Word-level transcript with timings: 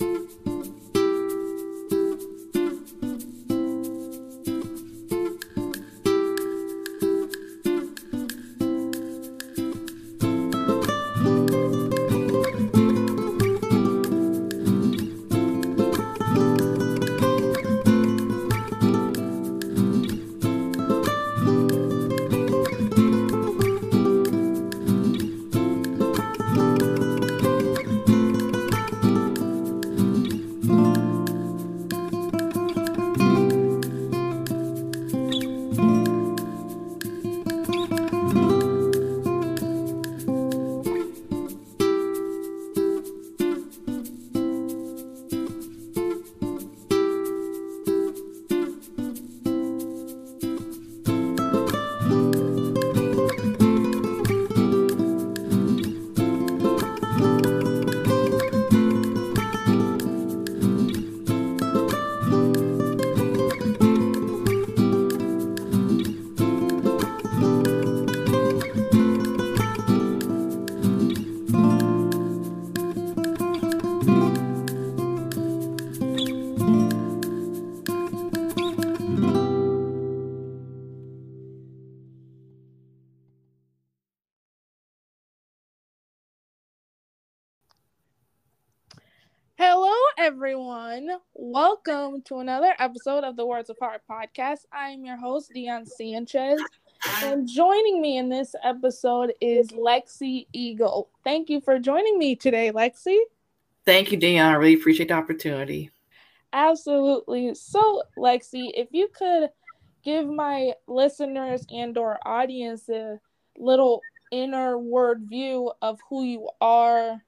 Hello, 0.00 0.49
everyone. 90.40 91.10
Welcome 91.34 92.22
to 92.22 92.38
another 92.38 92.72
episode 92.78 93.24
of 93.24 93.36
the 93.36 93.44
Words 93.44 93.68
of 93.68 93.76
Heart 93.78 94.00
podcast. 94.10 94.60
I 94.72 94.88
am 94.88 95.04
your 95.04 95.18
host, 95.18 95.50
Dion 95.52 95.84
Sanchez. 95.84 96.58
And 97.22 97.46
joining 97.46 98.00
me 98.00 98.16
in 98.16 98.30
this 98.30 98.54
episode 98.64 99.34
is 99.42 99.68
Lexi 99.68 100.46
Eagle. 100.54 101.10
Thank 101.24 101.50
you 101.50 101.60
for 101.60 101.78
joining 101.78 102.18
me 102.18 102.36
today, 102.36 102.72
Lexi. 102.72 103.18
Thank 103.84 104.12
you, 104.12 104.16
Dion. 104.16 104.46
I 104.46 104.54
really 104.54 104.80
appreciate 104.80 105.10
the 105.10 105.14
opportunity. 105.14 105.90
Absolutely. 106.54 107.54
So, 107.54 108.04
Lexi, 108.16 108.70
if 108.72 108.88
you 108.92 109.08
could 109.08 109.50
give 110.02 110.26
my 110.26 110.72
listeners 110.88 111.66
and 111.70 111.98
or 111.98 112.18
audience 112.26 112.88
a 112.88 113.20
little 113.58 114.00
inner 114.32 114.78
word 114.78 115.26
view 115.28 115.70
of 115.82 115.98
who 116.08 116.24
you 116.24 116.48
are, 116.62 117.20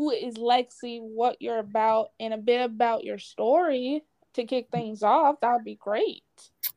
who 0.00 0.10
is 0.10 0.36
Lexi, 0.36 0.98
what 0.98 1.36
you're 1.40 1.58
about, 1.58 2.12
and 2.18 2.32
a 2.32 2.38
bit 2.38 2.64
about 2.64 3.04
your 3.04 3.18
story 3.18 4.02
to 4.32 4.44
kick 4.44 4.68
things 4.72 5.02
off, 5.02 5.36
that 5.42 5.52
would 5.52 5.64
be 5.64 5.74
great. 5.74 6.22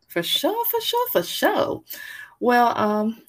For 0.10 0.22
sure, 0.22 0.66
for 0.66 0.82
sure, 0.82 1.10
for 1.14 1.24
sure. 1.24 1.84
Well, 2.42 2.78
um, 2.78 3.22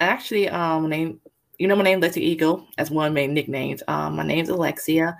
actually, 0.00 0.48
um, 0.48 0.88
name 0.88 1.20
you 1.56 1.68
know 1.68 1.76
my 1.76 1.84
name 1.84 2.00
Lexi 2.00 2.16
Eagle 2.16 2.66
as 2.78 2.90
one 2.90 3.06
of 3.06 3.14
my 3.14 3.26
nicknames. 3.26 3.80
Um, 3.86 4.16
my 4.16 4.24
name's 4.24 4.48
Alexia. 4.48 5.16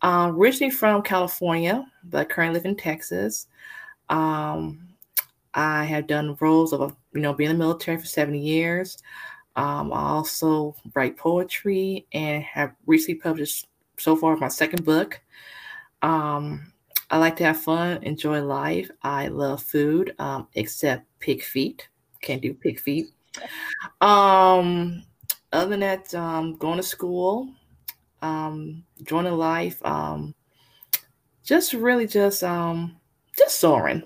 Um, 0.00 0.30
originally 0.36 0.70
from 0.70 1.02
California, 1.02 1.84
but 2.04 2.30
currently 2.30 2.60
live 2.60 2.64
in 2.64 2.74
Texas. 2.74 3.48
Um, 4.08 4.88
I 5.52 5.84
have 5.84 6.06
done 6.06 6.38
roles 6.40 6.72
of 6.72 6.96
you 7.12 7.20
know 7.20 7.34
being 7.34 7.50
in 7.50 7.58
the 7.58 7.62
military 7.62 7.98
for 7.98 8.06
70 8.06 8.38
years. 8.38 8.96
Um, 9.58 9.92
I 9.92 10.10
also 10.10 10.76
write 10.94 11.16
poetry 11.16 12.06
and 12.12 12.44
have 12.44 12.74
recently 12.86 13.16
published 13.20 13.66
so 13.96 14.14
far 14.14 14.36
my 14.36 14.46
second 14.46 14.84
book. 14.84 15.20
Um, 16.00 16.72
I 17.10 17.18
like 17.18 17.34
to 17.38 17.44
have 17.44 17.60
fun, 17.60 18.00
enjoy 18.04 18.40
life. 18.40 18.88
I 19.02 19.26
love 19.26 19.60
food, 19.60 20.14
um, 20.20 20.46
except 20.54 21.06
pig 21.18 21.42
feet. 21.42 21.88
Can't 22.20 22.40
do 22.40 22.54
pig 22.54 22.78
feet. 22.78 23.08
Um, 24.00 25.02
other 25.52 25.70
than 25.70 25.80
that, 25.80 26.14
um, 26.14 26.54
going 26.54 26.76
to 26.76 26.82
school, 26.84 27.48
um, 28.22 28.84
joining 29.02 29.32
life, 29.32 29.84
um, 29.84 30.36
just 31.42 31.72
really 31.72 32.06
just 32.06 32.44
um, 32.44 32.96
just 33.36 33.58
soaring 33.58 34.04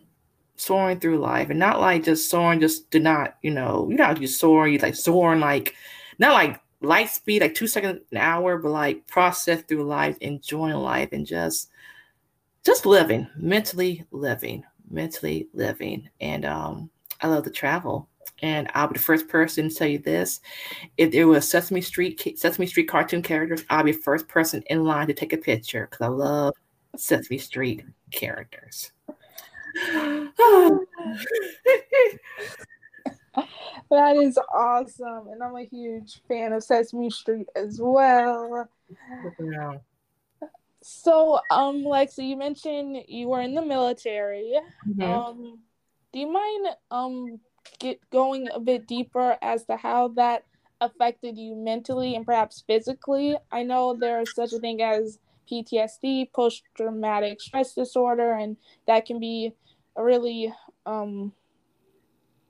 soaring 0.64 1.00
through 1.00 1.18
life 1.18 1.50
and 1.50 1.58
not 1.58 1.80
like 1.80 2.04
just 2.04 2.30
soaring 2.30 2.60
just 2.60 2.90
do 2.90 3.00
not 3.00 3.36
you 3.42 3.50
know 3.50 3.86
you 3.90 3.96
know 3.96 4.10
you 4.12 4.26
soar 4.26 4.68
you 4.68 4.78
like 4.78 4.94
soaring 4.94 5.40
like 5.40 5.74
not 6.18 6.32
like 6.32 6.60
light 6.80 7.08
speed 7.08 7.42
like 7.42 7.54
two 7.54 7.66
seconds 7.66 8.00
an 8.10 8.18
hour 8.18 8.58
but 8.58 8.70
like 8.70 9.06
process 9.06 9.62
through 9.62 9.84
life 9.84 10.16
enjoying 10.20 10.74
life 10.74 11.08
and 11.12 11.26
just 11.26 11.70
just 12.64 12.86
living 12.86 13.26
mentally 13.36 14.04
living 14.10 14.64
mentally 14.92 15.48
living. 15.52 16.08
And 16.20 16.44
um 16.44 16.90
i 17.20 17.26
love 17.26 17.44
to 17.44 17.50
travel. 17.50 18.08
And 18.42 18.68
i'll 18.74 18.88
be 18.88 18.94
the 18.94 19.00
first 19.00 19.28
person 19.28 19.68
to 19.68 19.74
tell 19.74 19.88
you 19.88 19.98
this. 19.98 20.40
If 20.96 21.12
there 21.12 21.26
was 21.26 21.48
sesame 21.48 21.80
street 21.80 22.38
sesame 22.38 22.66
street 22.66 22.88
cartoon 22.88 23.22
characters 23.22 23.64
i'll 23.70 23.84
be 23.84 23.92
the 23.92 23.98
first 23.98 24.28
person 24.28 24.62
in 24.68 24.84
line 24.84 25.06
to 25.08 25.14
take 25.14 25.32
a 25.32 25.38
picture 25.38 25.88
because 25.90 26.04
i 26.04 26.08
love 26.08 26.54
sesame 26.96 27.38
street 27.38 27.84
characters 28.10 28.92
that 33.90 34.16
is 34.16 34.38
awesome. 34.52 35.28
And 35.28 35.42
I'm 35.42 35.56
a 35.56 35.64
huge 35.64 36.20
fan 36.28 36.52
of 36.52 36.62
Sesame 36.62 37.10
Street 37.10 37.48
as 37.56 37.78
well. 37.80 38.68
Yeah. 39.38 39.78
So, 40.82 41.40
um, 41.50 41.84
Lexi, 41.84 42.28
you 42.28 42.36
mentioned 42.36 43.04
you 43.06 43.28
were 43.28 43.40
in 43.40 43.54
the 43.54 43.62
military. 43.62 44.58
Mm-hmm. 44.88 45.02
Um, 45.02 45.58
do 46.12 46.18
you 46.18 46.30
mind 46.30 46.66
um 46.90 47.40
get 47.78 47.98
going 48.10 48.48
a 48.52 48.60
bit 48.60 48.86
deeper 48.86 49.38
as 49.40 49.64
to 49.64 49.76
how 49.76 50.08
that 50.08 50.44
affected 50.80 51.38
you 51.38 51.54
mentally 51.54 52.16
and 52.16 52.26
perhaps 52.26 52.64
physically? 52.66 53.36
I 53.50 53.62
know 53.62 53.94
there's 53.94 54.34
such 54.34 54.52
a 54.52 54.58
thing 54.58 54.82
as 54.82 55.18
PTSD, 55.52 56.32
post 56.32 56.62
traumatic 56.74 57.40
stress 57.40 57.74
disorder, 57.74 58.32
and 58.32 58.56
that 58.86 59.04
can 59.04 59.20
be 59.20 59.52
a 59.96 60.02
really 60.02 60.52
um 60.86 61.32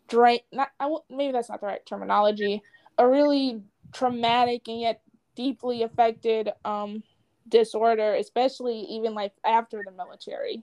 drain 0.09 0.41
not 0.53 0.69
I 0.79 0.85
w- 0.85 1.03
maybe 1.11 1.33
that's 1.33 1.49
not 1.49 1.61
the 1.61 1.67
right 1.67 1.85
terminology 1.87 2.63
a 2.99 3.09
really 3.09 3.63
traumatic 3.93 4.69
and 4.69 4.81
yet 4.81 5.01
deeply 5.35 5.83
affected 5.83 6.53
um 6.65 7.03
disorder 7.49 8.15
especially 8.15 8.81
even 8.81 9.15
like 9.15 9.33
after 9.45 9.83
the 9.83 9.91
military. 9.91 10.63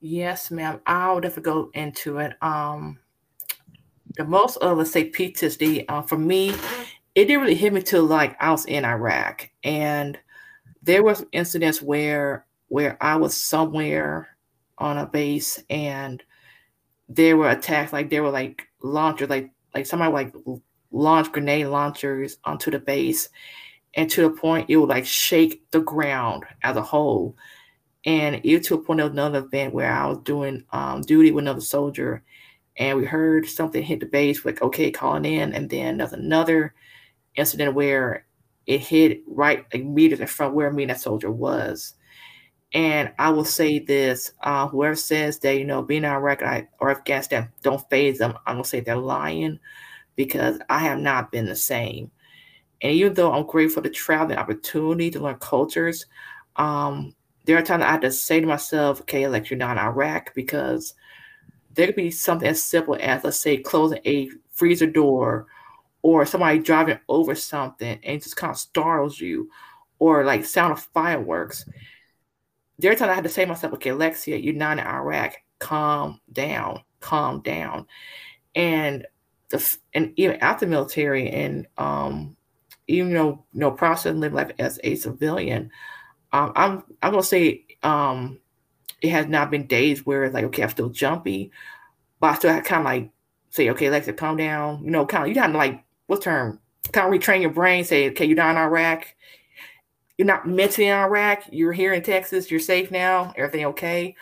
Yes 0.00 0.50
ma'am. 0.50 0.80
I'll 0.86 1.20
definitely 1.20 1.42
go 1.50 1.70
into 1.74 2.18
it. 2.18 2.34
Um 2.42 3.00
the 4.16 4.24
most 4.24 4.56
of 4.58 4.78
let's 4.78 4.92
say 4.92 5.10
ptsd 5.10 5.84
uh, 5.88 6.00
for 6.02 6.16
me 6.16 6.50
it 7.14 7.24
didn't 7.26 7.40
really 7.40 7.54
hit 7.54 7.72
me 7.72 7.82
till 7.82 8.04
like 8.04 8.36
i 8.40 8.50
was 8.50 8.66
in 8.66 8.84
iraq. 8.84 9.50
And 9.64 10.18
there 10.86 11.02
was 11.02 11.24
incidents 11.32 11.82
where 11.82 12.46
where 12.68 12.96
i 13.02 13.16
was 13.16 13.36
somewhere 13.36 14.28
on 14.78 14.98
a 14.98 15.06
base 15.06 15.62
and 15.70 16.22
there 17.08 17.36
were 17.36 17.50
attacks 17.50 17.92
like 17.92 18.10
there 18.10 18.22
were 18.22 18.30
like 18.30 18.66
launchers 18.82 19.28
like 19.28 19.50
like 19.74 19.86
somebody 19.86 20.12
like 20.12 20.34
launch 20.90 21.30
grenade 21.32 21.66
launchers 21.66 22.38
onto 22.44 22.70
the 22.70 22.78
base 22.78 23.28
and 23.96 24.10
to 24.10 24.22
the 24.22 24.30
point 24.30 24.68
it 24.68 24.76
would 24.76 24.90
like 24.90 25.06
shake 25.06 25.68
the 25.70 25.80
ground 25.80 26.44
as 26.62 26.76
a 26.76 26.82
whole. 26.82 27.36
And 28.04 28.40
it 28.44 28.62
to 28.64 28.74
a 28.74 28.78
point 28.78 29.00
of 29.00 29.10
another 29.10 29.40
event 29.40 29.74
where 29.74 29.90
I 29.90 30.06
was 30.06 30.18
doing 30.18 30.64
um, 30.70 31.00
duty 31.00 31.32
with 31.32 31.42
another 31.42 31.60
soldier, 31.60 32.22
and 32.76 32.98
we 32.98 33.04
heard 33.04 33.48
something 33.48 33.82
hit 33.82 33.98
the 34.00 34.06
base, 34.06 34.44
like 34.44 34.62
okay, 34.62 34.92
calling 34.92 35.24
in, 35.24 35.52
and 35.54 35.68
then 35.68 35.96
there's 35.96 36.12
another 36.12 36.74
incident 37.34 37.74
where 37.74 38.25
it 38.66 38.80
hit 38.80 39.22
right 39.26 39.64
like 39.72 39.84
meters 39.84 40.20
in 40.20 40.26
front 40.26 40.54
where 40.54 40.72
me 40.72 40.84
and 40.84 40.90
that 40.90 41.00
soldier 41.00 41.30
was. 41.30 41.94
And 42.72 43.12
I 43.18 43.30
will 43.30 43.44
say 43.44 43.78
this: 43.78 44.32
uh, 44.42 44.68
whoever 44.68 44.96
says 44.96 45.38
that 45.40 45.58
you 45.58 45.64
know 45.64 45.82
being 45.82 46.04
in 46.04 46.10
Iraq 46.10 46.42
or 46.80 46.90
Afghanistan 46.90 47.50
don't 47.62 47.88
phase 47.90 48.18
them, 48.18 48.34
I'm 48.46 48.56
gonna 48.56 48.64
say 48.64 48.80
they're 48.80 48.96
lying 48.96 49.58
because 50.16 50.58
I 50.68 50.80
have 50.80 50.98
not 50.98 51.30
been 51.30 51.46
the 51.46 51.56
same. 51.56 52.10
And 52.82 52.92
even 52.92 53.14
though 53.14 53.32
I'm 53.32 53.46
grateful 53.46 53.82
to 53.82 53.90
travel 53.90 54.32
and 54.32 54.40
opportunity 54.40 55.10
to 55.12 55.20
learn 55.20 55.36
cultures, 55.36 56.06
um, 56.56 57.14
there 57.44 57.56
are 57.56 57.62
times 57.62 57.84
I 57.84 57.92
have 57.92 58.00
to 58.00 58.10
say 58.10 58.40
to 58.40 58.46
myself, 58.46 59.00
okay, 59.02 59.28
like 59.28 59.48
you're 59.48 59.58
not 59.58 59.78
in 59.78 59.84
Iraq 59.84 60.34
because 60.34 60.94
there 61.74 61.86
could 61.86 61.96
be 61.96 62.10
something 62.10 62.48
as 62.48 62.62
simple 62.62 62.96
as, 63.00 63.22
let's 63.22 63.38
say, 63.38 63.56
closing 63.56 64.00
a 64.04 64.28
freezer 64.52 64.86
door 64.86 65.46
or 66.06 66.24
somebody 66.24 66.60
driving 66.60 67.00
over 67.08 67.34
something 67.34 67.98
and 68.04 68.22
just 68.22 68.36
kind 68.36 68.52
of 68.52 68.56
startles 68.56 69.20
you 69.20 69.50
or 69.98 70.22
like 70.22 70.44
sound 70.44 70.70
of 70.70 70.78
fireworks. 70.94 71.68
There 72.78 72.92
are 72.92 72.94
times 72.94 73.10
I 73.10 73.14
had 73.14 73.24
to 73.24 73.28
say 73.28 73.42
to 73.42 73.48
myself, 73.48 73.72
okay, 73.72 73.90
Alexia, 73.90 74.36
you're 74.36 74.54
not 74.54 74.78
in 74.78 74.86
Iraq. 74.86 75.34
Calm 75.58 76.20
down, 76.32 76.84
calm 77.00 77.40
down. 77.40 77.88
And 78.54 79.04
the 79.48 79.76
and 79.94 80.12
even 80.14 80.36
after 80.36 80.64
military 80.64 81.28
and 81.28 81.66
um 81.76 82.36
even 82.86 83.12
though 83.12 83.44
you 83.52 83.60
know 83.60 83.72
process 83.72 84.14
live 84.14 84.32
life 84.32 84.52
as 84.60 84.78
a 84.84 84.94
civilian, 84.94 85.72
um, 86.32 86.52
I'm 86.54 86.84
I'm 87.02 87.10
gonna 87.10 87.24
say 87.24 87.64
um, 87.82 88.38
it 89.00 89.08
has 89.08 89.26
not 89.26 89.50
been 89.50 89.66
days 89.66 90.06
where 90.06 90.22
it's 90.22 90.34
like 90.34 90.44
okay 90.44 90.62
I'm 90.62 90.68
still 90.68 90.90
jumpy, 90.90 91.50
but 92.20 92.28
I 92.28 92.34
still 92.36 92.60
kind 92.60 92.80
of 92.80 92.84
like 92.84 93.10
say 93.50 93.70
okay 93.70 93.86
Alexa 93.86 94.12
calm 94.12 94.36
down 94.36 94.84
you 94.84 94.90
know 94.92 95.04
kind 95.04 95.24
of 95.24 95.28
you 95.30 95.34
kind 95.34 95.52
of 95.52 95.58
like 95.58 95.82
what 96.06 96.22
term 96.22 96.60
kind 96.92 97.12
of 97.12 97.20
retrain 97.20 97.40
your 97.40 97.50
brain 97.50 97.84
say 97.84 98.10
okay 98.10 98.24
you're 98.24 98.36
not 98.36 98.50
in 98.50 98.62
Iraq, 98.62 99.06
you're 100.18 100.26
not 100.26 100.46
mentally 100.48 100.86
in 100.86 100.92
Iraq 100.92 101.44
you're 101.50 101.72
here 101.72 101.92
in 101.92 102.02
Texas 102.02 102.50
you're 102.50 102.60
safe 102.60 102.90
now 102.90 103.32
everything 103.36 103.66
okay. 103.66 104.14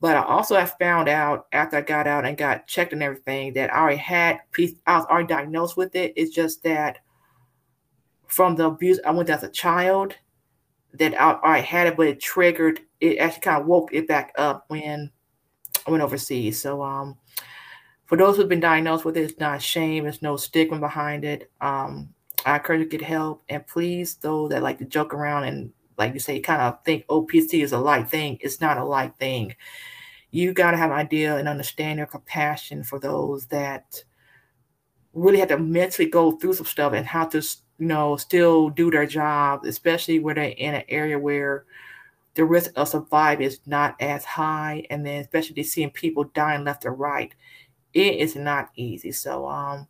But 0.00 0.16
I 0.16 0.22
also 0.22 0.56
have 0.56 0.76
found 0.78 1.08
out 1.08 1.46
after 1.52 1.78
I 1.78 1.80
got 1.80 2.06
out 2.06 2.26
and 2.26 2.36
got 2.36 2.66
checked 2.66 2.92
and 2.92 3.02
everything 3.02 3.54
that 3.54 3.72
I 3.72 3.78
already 3.78 3.96
had 3.96 4.40
I 4.86 4.98
was 4.98 5.06
already 5.06 5.28
diagnosed 5.28 5.78
with 5.78 5.94
it. 5.96 6.12
It's 6.14 6.34
just 6.34 6.62
that 6.64 6.98
from 8.26 8.54
the 8.54 8.66
abuse 8.66 9.00
I 9.06 9.12
went 9.12 9.30
as 9.30 9.44
a 9.44 9.48
child 9.48 10.14
that 10.94 11.18
I, 11.20 11.38
I 11.42 11.60
had 11.60 11.86
it, 11.86 11.96
but 11.96 12.08
it 12.08 12.20
triggered 12.20 12.80
it 13.00 13.18
actually 13.18 13.40
kind 13.40 13.62
of 13.62 13.66
woke 13.66 13.94
it 13.94 14.06
back 14.06 14.32
up 14.36 14.64
when 14.68 15.10
I 15.86 15.90
went 15.90 16.02
overseas. 16.02 16.60
So 16.60 16.82
um 16.82 17.16
for 18.06 18.16
those 18.16 18.36
who've 18.36 18.48
been 18.48 18.60
diagnosed 18.60 19.04
with 19.04 19.16
it, 19.16 19.22
it's 19.22 19.40
not 19.40 19.62
shame, 19.62 20.04
there's 20.04 20.22
no 20.22 20.36
stigma 20.36 20.78
behind 20.78 21.24
it. 21.24 21.50
Um 21.60 22.10
I 22.46 22.56
encourage 22.56 22.80
you 22.80 22.88
to 22.88 22.98
get 22.98 23.06
help 23.06 23.42
and 23.48 23.66
please 23.66 24.16
those 24.16 24.50
that 24.50 24.62
like 24.62 24.78
to 24.78 24.84
joke 24.84 25.14
around 25.14 25.44
and 25.44 25.72
like 25.96 26.12
you 26.12 26.20
say, 26.20 26.40
kind 26.40 26.60
of 26.60 26.82
think 26.84 27.06
OPC 27.06 27.62
is 27.62 27.72
a 27.72 27.78
light 27.78 28.10
thing. 28.10 28.38
It's 28.40 28.60
not 28.60 28.78
a 28.78 28.84
light 28.84 29.16
thing. 29.16 29.54
You 30.30 30.52
got 30.52 30.72
to 30.72 30.76
have 30.76 30.90
an 30.90 30.96
idea 30.96 31.36
and 31.36 31.48
understand 31.48 31.98
your 31.98 32.08
compassion 32.08 32.82
for 32.82 32.98
those 32.98 33.46
that 33.46 34.02
really 35.12 35.38
had 35.38 35.48
to 35.50 35.58
mentally 35.58 36.08
go 36.08 36.32
through 36.32 36.54
some 36.54 36.66
stuff 36.66 36.92
and 36.92 37.06
how 37.06 37.26
to 37.26 37.40
you 37.78 37.86
know, 37.86 38.16
still 38.16 38.70
do 38.70 38.90
their 38.90 39.06
job, 39.06 39.64
especially 39.64 40.18
when 40.18 40.36
they're 40.36 40.54
in 40.56 40.74
an 40.74 40.84
area 40.88 41.18
where 41.18 41.64
the 42.34 42.44
risk 42.44 42.72
of 42.76 42.88
survival 42.88 43.44
is 43.44 43.60
not 43.66 43.96
as 44.00 44.24
high, 44.24 44.86
and 44.90 45.06
then 45.06 45.20
especially 45.20 45.62
seeing 45.62 45.90
people 45.90 46.24
dying 46.34 46.64
left 46.64 46.84
or 46.84 46.92
right, 46.92 47.34
it 47.94 48.16
is 48.16 48.36
not 48.36 48.70
easy. 48.76 49.12
So, 49.12 49.46
um, 49.48 49.88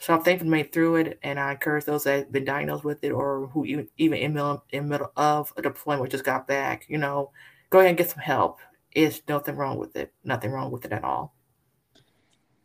so 0.00 0.14
I'm 0.14 0.22
thankful 0.22 0.46
to 0.46 0.50
made 0.50 0.72
through 0.72 0.96
it, 0.96 1.18
and 1.22 1.40
I 1.40 1.52
encourage 1.52 1.84
those 1.84 2.04
that 2.04 2.18
have 2.18 2.32
been 2.32 2.44
diagnosed 2.44 2.84
with 2.84 3.02
it 3.02 3.10
or 3.10 3.48
who 3.48 3.64
even 3.64 3.88
even 3.96 4.18
in 4.18 4.34
middle 4.34 4.64
in 4.70 4.88
middle 4.88 5.12
of 5.16 5.52
a 5.56 5.62
deployment 5.62 6.10
just 6.10 6.24
got 6.24 6.46
back, 6.46 6.86
you 6.88 6.98
know, 6.98 7.32
go 7.70 7.78
ahead 7.78 7.90
and 7.90 7.98
get 7.98 8.10
some 8.10 8.22
help. 8.22 8.60
It's 8.92 9.22
nothing 9.28 9.56
wrong 9.56 9.78
with 9.78 9.96
it. 9.96 10.12
Nothing 10.24 10.52
wrong 10.52 10.70
with 10.70 10.84
it 10.84 10.92
at 10.92 11.04
all. 11.04 11.34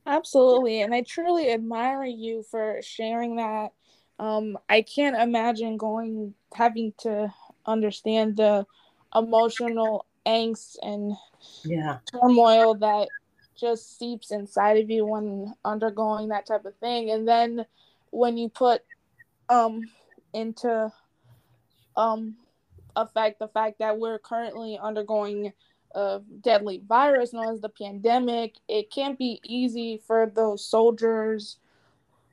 Absolutely, 0.06 0.82
and 0.82 0.94
I 0.94 1.02
truly 1.02 1.52
admire 1.52 2.04
you 2.04 2.44
for 2.44 2.80
sharing 2.84 3.38
that 3.38 3.72
um, 4.20 4.58
I 4.70 4.82
can't 4.82 5.16
imagine 5.16 5.78
going 5.78 6.34
having 6.54 6.94
to 7.00 7.34
understand 7.66 8.38
the 8.38 8.66
emotional 9.16 10.06
angst 10.26 10.78
and 10.82 11.14
yeah 11.66 11.98
turmoil 12.12 12.76
that 12.76 13.10
just 13.56 13.98
seeps 13.98 14.32
inside 14.32 14.78
of 14.78 14.90
you 14.90 15.06
when 15.06 15.54
undergoing 15.64 16.30
that 16.30 16.46
type 16.46 16.66
of 16.66 16.76
thing. 16.78 17.12
And 17.12 17.28
then 17.28 17.66
when 18.12 18.38
you 18.38 18.50
put 18.50 18.82
um 19.50 19.82
into 20.34 20.92
um 21.96 22.36
effect 22.96 23.40
the 23.40 23.48
fact 23.48 23.80
that 23.80 23.98
we're 23.98 24.20
currently 24.20 24.78
undergoing 24.82 25.52
a 25.96 26.22
deadly 26.42 26.82
virus 26.88 27.34
known 27.34 27.54
as 27.54 27.62
the 27.62 27.70
pandemic 27.70 28.56
it 28.68 28.92
can't 28.92 29.18
be 29.18 29.40
easy 29.44 30.02
for 30.08 30.32
those 30.34 30.66
soldiers 30.66 31.58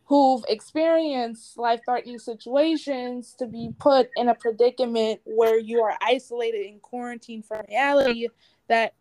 who've 0.07 0.45
experienced 0.49 1.59
life 1.59 1.81
threatening 1.85 2.19
situations 2.19 3.35
to 3.39 3.47
be 3.47 3.71
put 3.79 4.09
in 4.17 4.29
a 4.29 4.35
predicament 4.35 5.21
where 5.25 5.59
you 5.59 5.81
are 5.83 5.97
isolated 6.03 6.67
and 6.67 6.83
quarantined 6.83 7.45
from 7.45 7.63
reality 7.69 8.29
that 8.69 8.95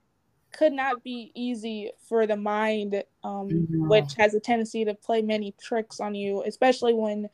could 0.51 0.73
not 0.73 1.03
be 1.03 1.31
easy 1.35 1.91
for 2.07 2.25
the 2.25 2.35
mind, 2.35 3.03
um, 3.23 3.49
mm-hmm. 3.49 3.87
which 3.87 4.13
has 4.17 4.33
a 4.33 4.39
tendency 4.39 4.85
to 4.85 4.93
play 4.93 5.21
many 5.21 5.53
tricks 5.61 5.99
on 5.99 6.15
you, 6.15 6.43
especially 6.43 6.93
when 6.93 7.29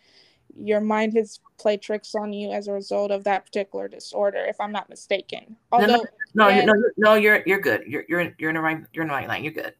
your 0.58 0.80
mind 0.80 1.14
has 1.16 1.40
played 1.58 1.82
tricks 1.82 2.16
on 2.16 2.32
you 2.32 2.52
as 2.52 2.68
a 2.68 2.74
result 2.74 3.12
of 3.12 3.24
that 3.24 3.46
particular 3.46 3.88
disorder, 3.88 4.46
if 4.46 4.60
I'm 4.60 4.72
not 4.72 4.90
mistaken. 4.90 5.58
Although, 5.72 6.06
no, 6.34 6.50
no, 6.50 6.50
no, 6.50 6.74
no, 6.74 6.84
no, 6.98 7.14
you're 7.16 7.44
you're 7.46 7.60
good. 7.60 7.84
You're 7.88 8.06
you're 8.08 8.34
you're 8.38 8.50
in 8.50 8.56
the 8.56 8.62
right 8.62 8.84
you're 8.94 9.04
in 9.04 9.10
the 9.10 9.14
right 9.14 9.28
line. 9.28 9.44
You're 9.44 9.54
good. 9.54 9.74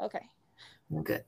Okay. 0.00 0.22
You're 0.90 1.02
good. 1.02 1.24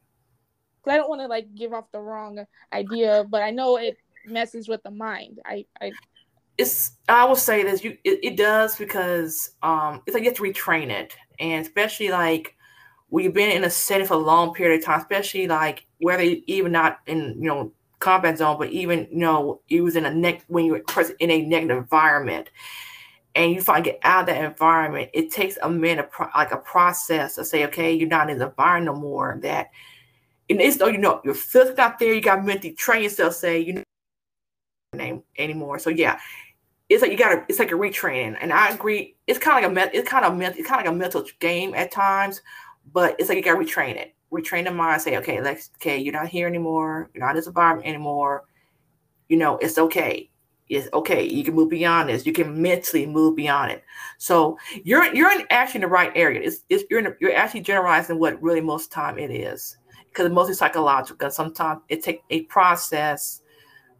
I 0.86 0.96
don't 0.96 1.08
want 1.08 1.20
to 1.20 1.26
like 1.26 1.54
give 1.54 1.72
off 1.72 1.90
the 1.92 2.00
wrong 2.00 2.44
idea, 2.72 3.24
but 3.28 3.42
I 3.42 3.50
know 3.50 3.76
it 3.76 3.98
messes 4.26 4.68
with 4.68 4.82
the 4.82 4.90
mind. 4.90 5.40
I, 5.44 5.66
I 5.80 5.92
it's 6.56 6.92
I 7.08 7.24
will 7.24 7.36
say 7.36 7.62
this, 7.62 7.84
you 7.84 7.96
it, 8.04 8.20
it 8.22 8.36
does 8.36 8.76
because 8.76 9.52
um 9.62 10.02
it's 10.06 10.14
like 10.14 10.24
you 10.24 10.30
have 10.30 10.36
to 10.36 10.42
retrain 10.42 10.90
it. 10.90 11.16
And 11.38 11.64
especially 11.64 12.10
like 12.10 12.56
when 13.08 13.24
you've 13.24 13.34
been 13.34 13.50
in 13.50 13.64
a 13.64 13.70
setting 13.70 14.06
for 14.06 14.14
a 14.14 14.18
long 14.18 14.54
period 14.54 14.78
of 14.78 14.84
time, 14.84 15.00
especially 15.00 15.46
like 15.46 15.86
whether 15.98 16.22
even 16.22 16.72
not 16.72 17.00
in 17.06 17.36
you 17.40 17.48
know 17.48 17.72
combat 17.98 18.38
zone, 18.38 18.58
but 18.58 18.70
even 18.70 19.08
you 19.10 19.18
know 19.18 19.60
you 19.68 19.84
was 19.84 19.96
in 19.96 20.04
a 20.04 20.14
neck 20.14 20.44
when 20.48 20.64
you're 20.64 20.82
in 21.18 21.30
a 21.30 21.42
negative 21.42 21.78
environment, 21.78 22.50
and 23.34 23.52
you 23.52 23.60
find 23.60 23.84
get 23.84 23.98
out 24.02 24.22
of 24.22 24.26
that 24.26 24.44
environment, 24.44 25.10
it 25.14 25.30
takes 25.30 25.58
a 25.62 25.70
minute, 25.70 26.10
like 26.34 26.52
a 26.52 26.58
process 26.58 27.36
to 27.36 27.44
say, 27.44 27.64
okay, 27.66 27.92
you're 27.92 28.08
not 28.08 28.30
in 28.30 28.38
the 28.38 28.48
environment 28.48 28.96
no 28.96 29.00
more. 29.00 29.38
That 29.42 29.70
and 30.50 30.60
it's 30.60 30.76
though 30.76 30.88
you 30.88 30.98
know 30.98 31.20
your 31.24 31.34
filth 31.34 31.78
out 31.78 31.98
there, 31.98 32.12
you 32.12 32.20
got 32.20 32.44
mentally 32.44 32.74
train 32.74 33.04
yourself, 33.04 33.34
say 33.34 33.58
you 33.58 33.74
know 33.74 33.82
name 34.94 35.22
anymore. 35.36 35.78
So 35.78 35.90
yeah, 35.90 36.18
it's 36.88 37.02
like 37.02 37.10
you 37.10 37.18
gotta 37.18 37.44
it's 37.48 37.58
like 37.58 37.70
a 37.70 37.74
retraining. 37.74 38.36
And 38.40 38.52
I 38.52 38.70
agree, 38.70 39.16
it's 39.26 39.38
kind 39.38 39.64
of 39.64 39.72
like 39.72 39.92
a 39.92 39.96
it's 39.96 40.08
kind 40.08 40.24
of 40.24 40.40
it's 40.40 40.68
kind 40.68 40.80
of 40.80 40.86
like 40.86 40.94
a 40.94 40.96
mental 40.96 41.24
game 41.40 41.74
at 41.74 41.90
times, 41.90 42.40
but 42.92 43.16
it's 43.18 43.28
like 43.28 43.36
you 43.36 43.42
gotta 43.42 43.58
retrain 43.58 43.96
it. 43.96 44.14
Retrain 44.32 44.64
the 44.64 44.70
mind, 44.70 45.00
say, 45.00 45.16
okay, 45.18 45.40
let's 45.40 45.70
okay, 45.76 45.98
you're 45.98 46.12
not 46.12 46.28
here 46.28 46.46
anymore, 46.46 47.10
you're 47.14 47.24
not 47.24 47.30
in 47.30 47.36
this 47.36 47.46
environment 47.46 47.86
anymore. 47.86 48.44
You 49.28 49.36
know, 49.36 49.58
it's 49.58 49.78
okay. 49.78 50.30
It's 50.68 50.88
okay. 50.92 51.26
You 51.26 51.44
can 51.44 51.54
move 51.54 51.70
beyond 51.70 52.10
this. 52.10 52.26
You 52.26 52.32
can 52.32 52.60
mentally 52.60 53.06
move 53.06 53.36
beyond 53.36 53.72
it. 53.72 53.82
So 54.18 54.58
you're 54.84 55.14
you're 55.14 55.30
in 55.30 55.46
actually 55.50 55.78
in 55.78 55.82
the 55.82 55.88
right 55.88 56.12
area. 56.14 56.40
It's, 56.42 56.64
it's 56.68 56.84
you're 56.90 57.00
in, 57.00 57.14
you're 57.20 57.34
actually 57.34 57.62
generalizing 57.62 58.18
what 58.18 58.42
really 58.42 58.60
most 58.60 58.92
time 58.92 59.18
it 59.18 59.30
is 59.30 59.78
because 60.08 60.30
mostly 60.30 60.54
psychological. 60.54 61.30
Sometimes 61.30 61.80
it 61.88 62.02
takes 62.02 62.22
a 62.30 62.42
process 62.44 63.42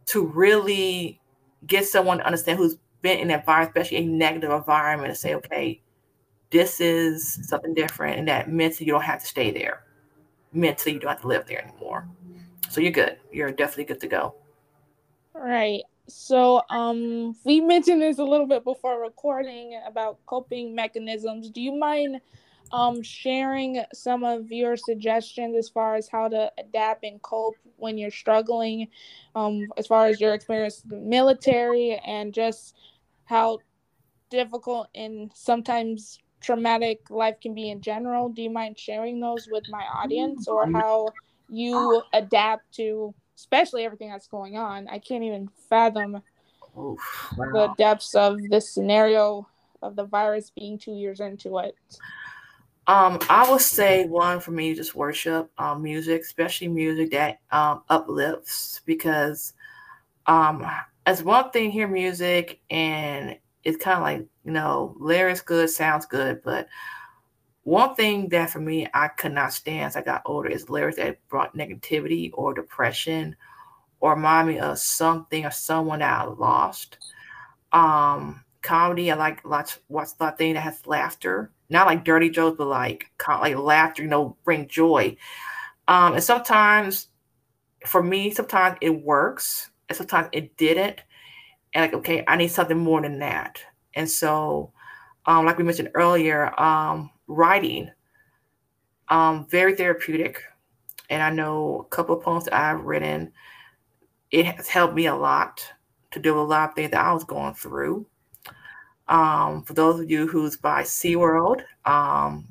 to 0.07 0.25
really 0.25 1.18
get 1.67 1.85
someone 1.85 2.19
to 2.19 2.25
understand 2.25 2.57
who's 2.57 2.77
been 3.01 3.19
in 3.19 3.27
that 3.29 3.39
environment, 3.39 3.77
especially 3.77 3.97
a 3.97 4.05
negative 4.05 4.51
environment, 4.51 5.09
and 5.09 5.17
say, 5.17 5.35
okay, 5.35 5.81
this 6.51 6.81
is 6.81 7.39
something 7.47 7.73
different, 7.73 8.19
and 8.19 8.27
that 8.27 8.49
mentally 8.49 8.85
you 8.85 8.93
don't 8.93 9.03
have 9.03 9.21
to 9.21 9.27
stay 9.27 9.51
there. 9.51 9.83
Mentally, 10.51 10.93
you 10.93 10.99
don't 10.99 11.09
have 11.09 11.21
to 11.21 11.27
live 11.27 11.45
there 11.45 11.63
anymore. 11.63 12.07
So 12.69 12.81
you're 12.81 12.91
good. 12.91 13.17
You're 13.31 13.51
definitely 13.51 13.85
good 13.85 14.01
to 14.01 14.07
go. 14.07 14.35
Right. 15.33 15.81
So 16.07 16.63
um 16.69 17.35
we 17.45 17.61
mentioned 17.61 18.01
this 18.01 18.17
a 18.17 18.23
little 18.23 18.47
bit 18.47 18.63
before 18.63 18.99
recording 18.99 19.79
about 19.85 20.17
coping 20.25 20.73
mechanisms. 20.73 21.51
Do 21.51 21.61
you 21.61 21.71
mind 21.71 22.19
um 22.71 23.01
sharing 23.01 23.83
some 23.93 24.23
of 24.23 24.51
your 24.51 24.77
suggestions 24.77 25.55
as 25.55 25.69
far 25.69 25.95
as 25.95 26.07
how 26.07 26.27
to 26.27 26.51
adapt 26.57 27.03
and 27.03 27.21
cope 27.21 27.55
when 27.77 27.97
you're 27.97 28.11
struggling, 28.11 28.87
um, 29.35 29.67
as 29.77 29.87
far 29.87 30.07
as 30.07 30.19
your 30.19 30.33
experience 30.33 30.83
in 30.83 30.89
the 30.89 30.97
military 30.97 31.99
and 32.05 32.33
just 32.33 32.75
how 33.25 33.59
difficult 34.29 34.87
and 34.95 35.31
sometimes 35.33 36.19
traumatic 36.41 37.09
life 37.09 37.35
can 37.41 37.53
be 37.53 37.69
in 37.69 37.81
general. 37.81 38.29
Do 38.29 38.41
you 38.41 38.49
mind 38.49 38.77
sharing 38.77 39.19
those 39.19 39.47
with 39.51 39.63
my 39.69 39.83
audience 39.93 40.47
or 40.47 40.65
mm-hmm. 40.65 40.75
how 40.75 41.09
you 41.49 42.01
adapt 42.13 42.71
to 42.75 43.13
especially 43.35 43.83
everything 43.83 44.09
that's 44.09 44.27
going 44.27 44.57
on? 44.57 44.87
I 44.87 44.99
can't 44.99 45.23
even 45.23 45.49
fathom 45.69 46.21
Oof, 46.77 46.99
wow. 47.37 47.51
the 47.51 47.73
depths 47.77 48.15
of 48.15 48.37
this 48.49 48.69
scenario 48.69 49.47
of 49.81 49.95
the 49.95 50.05
virus 50.05 50.51
being 50.51 50.77
two 50.77 50.93
years 50.93 51.19
into 51.19 51.57
it. 51.59 51.75
Um, 52.89 53.19
I 53.29 53.47
would 53.47 53.61
say 53.61 54.05
one 54.05 54.39
for 54.39 54.49
me 54.49 54.73
just 54.73 54.95
worship, 54.95 55.51
um, 55.59 55.83
music, 55.83 56.23
especially 56.23 56.69
music 56.69 57.11
that 57.11 57.39
um, 57.51 57.83
uplifts, 57.87 58.81
because 58.83 59.53
um, 60.25 60.65
as 61.05 61.21
one 61.21 61.51
thing, 61.51 61.69
hear 61.69 61.87
music 61.87 62.61
and 62.71 63.37
it's 63.63 63.77
kind 63.77 63.97
of 63.97 64.01
like 64.01 64.27
you 64.43 64.51
know, 64.51 64.95
lyrics 64.99 65.41
good, 65.41 65.69
sounds 65.69 66.07
good, 66.07 66.41
but 66.43 66.67
one 67.61 67.93
thing 67.93 68.27
that 68.29 68.49
for 68.49 68.59
me 68.59 68.87
I 68.95 69.09
could 69.09 69.33
not 69.33 69.53
stand 69.53 69.85
as 69.85 69.95
I 69.95 70.01
got 70.01 70.23
older 70.25 70.49
is 70.49 70.71
lyrics 70.71 70.97
that 70.97 71.19
brought 71.27 71.55
negativity 71.55 72.31
or 72.33 72.55
depression 72.55 73.35
or 73.99 74.15
remind 74.15 74.47
me 74.47 74.57
of 74.57 74.79
something 74.79 75.45
or 75.45 75.51
someone 75.51 75.99
that 75.99 76.21
I 76.21 76.23
lost. 76.23 76.97
Um, 77.71 78.43
comedy, 78.63 79.11
I 79.11 79.15
like 79.15 79.47
watch 79.47 79.77
watch 79.89 80.09
that 80.17 80.39
thing 80.39 80.55
that 80.55 80.61
has 80.61 80.87
laughter, 80.87 81.51
not 81.69 81.87
like 81.87 82.03
dirty 82.03 82.29
jokes, 82.29 82.57
but 82.57 82.67
like 82.67 83.11
like 83.27 83.55
laughter, 83.55 84.03
you 84.03 84.09
know, 84.09 84.35
bring 84.43 84.67
joy. 84.67 85.15
Um, 85.87 86.13
and 86.13 86.23
sometimes 86.23 87.07
for 87.85 88.03
me, 88.03 88.31
sometimes 88.31 88.77
it 88.81 89.03
works, 89.03 89.71
and 89.87 89.97
sometimes 89.97 90.29
it 90.31 90.55
didn't. 90.57 91.01
And 91.73 91.83
like, 91.83 91.93
okay, 91.93 92.23
I 92.27 92.35
need 92.35 92.49
something 92.49 92.77
more 92.77 93.01
than 93.01 93.19
that. 93.19 93.61
And 93.93 94.09
so, 94.09 94.71
um, 95.25 95.45
like 95.45 95.57
we 95.57 95.63
mentioned 95.63 95.91
earlier, 95.93 96.59
um, 96.59 97.11
writing, 97.27 97.91
um, 99.09 99.47
very 99.49 99.75
therapeutic. 99.75 100.43
And 101.09 101.21
I 101.21 101.29
know 101.29 101.85
a 101.85 101.95
couple 101.95 102.17
of 102.17 102.23
poems 102.23 102.45
that 102.45 102.53
I've 102.53 102.81
written, 102.81 103.31
it 104.31 104.45
has 104.45 104.67
helped 104.67 104.95
me 104.95 105.07
a 105.07 105.15
lot 105.15 105.63
to 106.11 106.19
do 106.19 106.39
a 106.39 106.41
lot 106.41 106.69
of 106.69 106.75
things 106.75 106.91
that 106.91 107.05
I 107.05 107.13
was 107.13 107.23
going 107.23 107.53
through. 107.53 108.05
Um, 109.09 109.63
for 109.63 109.73
those 109.73 109.99
of 109.99 110.09
you 110.09 110.27
who's 110.27 110.55
by 110.55 110.83
SeaWorld, 110.83 111.63
um, 111.85 112.47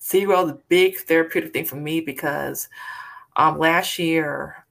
SeaWorld 0.00 0.44
is 0.46 0.50
a 0.50 0.60
big 0.68 0.96
therapeutic 0.98 1.52
thing 1.52 1.64
for 1.64 1.76
me 1.76 2.00
because 2.00 2.68
um, 3.36 3.58
last 3.58 3.98
year 3.98 4.66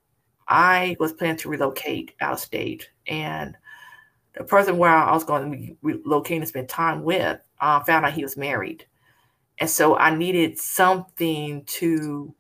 I 0.49 0.97
was 0.99 1.13
planning 1.13 1.37
to 1.37 1.49
relocate 1.49 2.13
out 2.19 2.33
of 2.33 2.39
state. 2.39 2.89
And 3.07 3.55
the 4.33 4.43
person 4.43 4.77
where 4.77 4.91
I 4.91 5.13
was 5.13 5.23
going 5.23 5.51
to 5.51 5.57
be 5.57 5.77
relocating 5.83 6.41
to 6.41 6.45
spend 6.45 6.67
time 6.67 7.03
with 7.03 7.39
uh, 7.61 7.79
found 7.81 8.05
out 8.05 8.13
he 8.13 8.23
was 8.23 8.37
married. 8.37 8.85
And 9.59 9.69
so 9.69 9.97
I 9.97 10.15
needed 10.15 10.59
something 10.59 11.63
to 11.65 12.33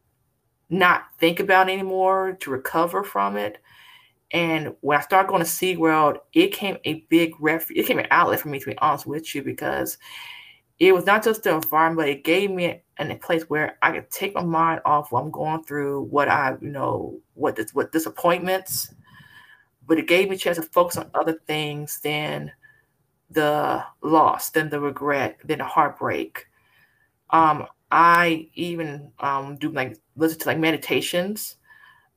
not 0.69 1.03
think 1.19 1.39
about 1.39 1.69
anymore, 1.69 2.37
to 2.41 2.51
recover 2.51 3.03
from 3.03 3.37
it. 3.37 3.59
And 4.31 4.75
when 4.81 4.97
I 4.97 5.01
started 5.01 5.29
going 5.29 5.43
to 5.43 5.47
SeaWorld, 5.47 6.17
it 6.33 6.53
came 6.53 6.77
a 6.85 7.05
big 7.09 7.33
ref 7.39 7.71
it 7.71 7.87
came 7.87 7.99
an 7.99 8.07
outlet 8.11 8.39
for 8.39 8.49
me 8.49 8.59
to 8.59 8.65
be 8.67 8.77
honest 8.77 9.07
with 9.07 9.33
you, 9.33 9.41
because 9.41 9.97
it 10.77 10.93
was 10.93 11.05
not 11.05 11.23
just 11.23 11.43
the 11.43 11.53
environment, 11.55 11.97
but 11.97 12.09
it 12.09 12.23
gave 12.23 12.51
me 12.51 12.81
a 12.99 13.15
place 13.15 13.43
where 13.49 13.77
I 13.81 13.91
could 13.91 14.09
take 14.11 14.35
my 14.35 14.43
mind 14.43 14.81
off 14.85 15.11
what 15.11 15.23
I'm 15.23 15.31
going 15.31 15.63
through, 15.63 16.03
what 16.03 16.29
I, 16.29 16.55
you 16.61 16.69
know, 16.69 17.19
what 17.33 17.55
this, 17.55 17.73
what 17.73 17.91
disappointments, 17.91 18.93
but 19.87 19.97
it 19.97 20.07
gave 20.07 20.29
me 20.29 20.35
a 20.35 20.39
chance 20.39 20.57
to 20.57 20.63
focus 20.63 20.97
on 20.97 21.09
other 21.15 21.39
things 21.47 21.99
than 22.01 22.51
the 23.31 23.83
loss, 24.01 24.51
than 24.51 24.69
the 24.69 24.79
regret, 24.79 25.37
than 25.43 25.57
the 25.57 25.65
heartbreak. 25.65 26.45
Um, 27.31 27.65
I 27.91 28.49
even 28.53 29.11
um, 29.19 29.57
do 29.57 29.69
like 29.71 29.97
listen 30.15 30.39
to 30.39 30.47
like 30.47 30.59
meditations 30.59 31.55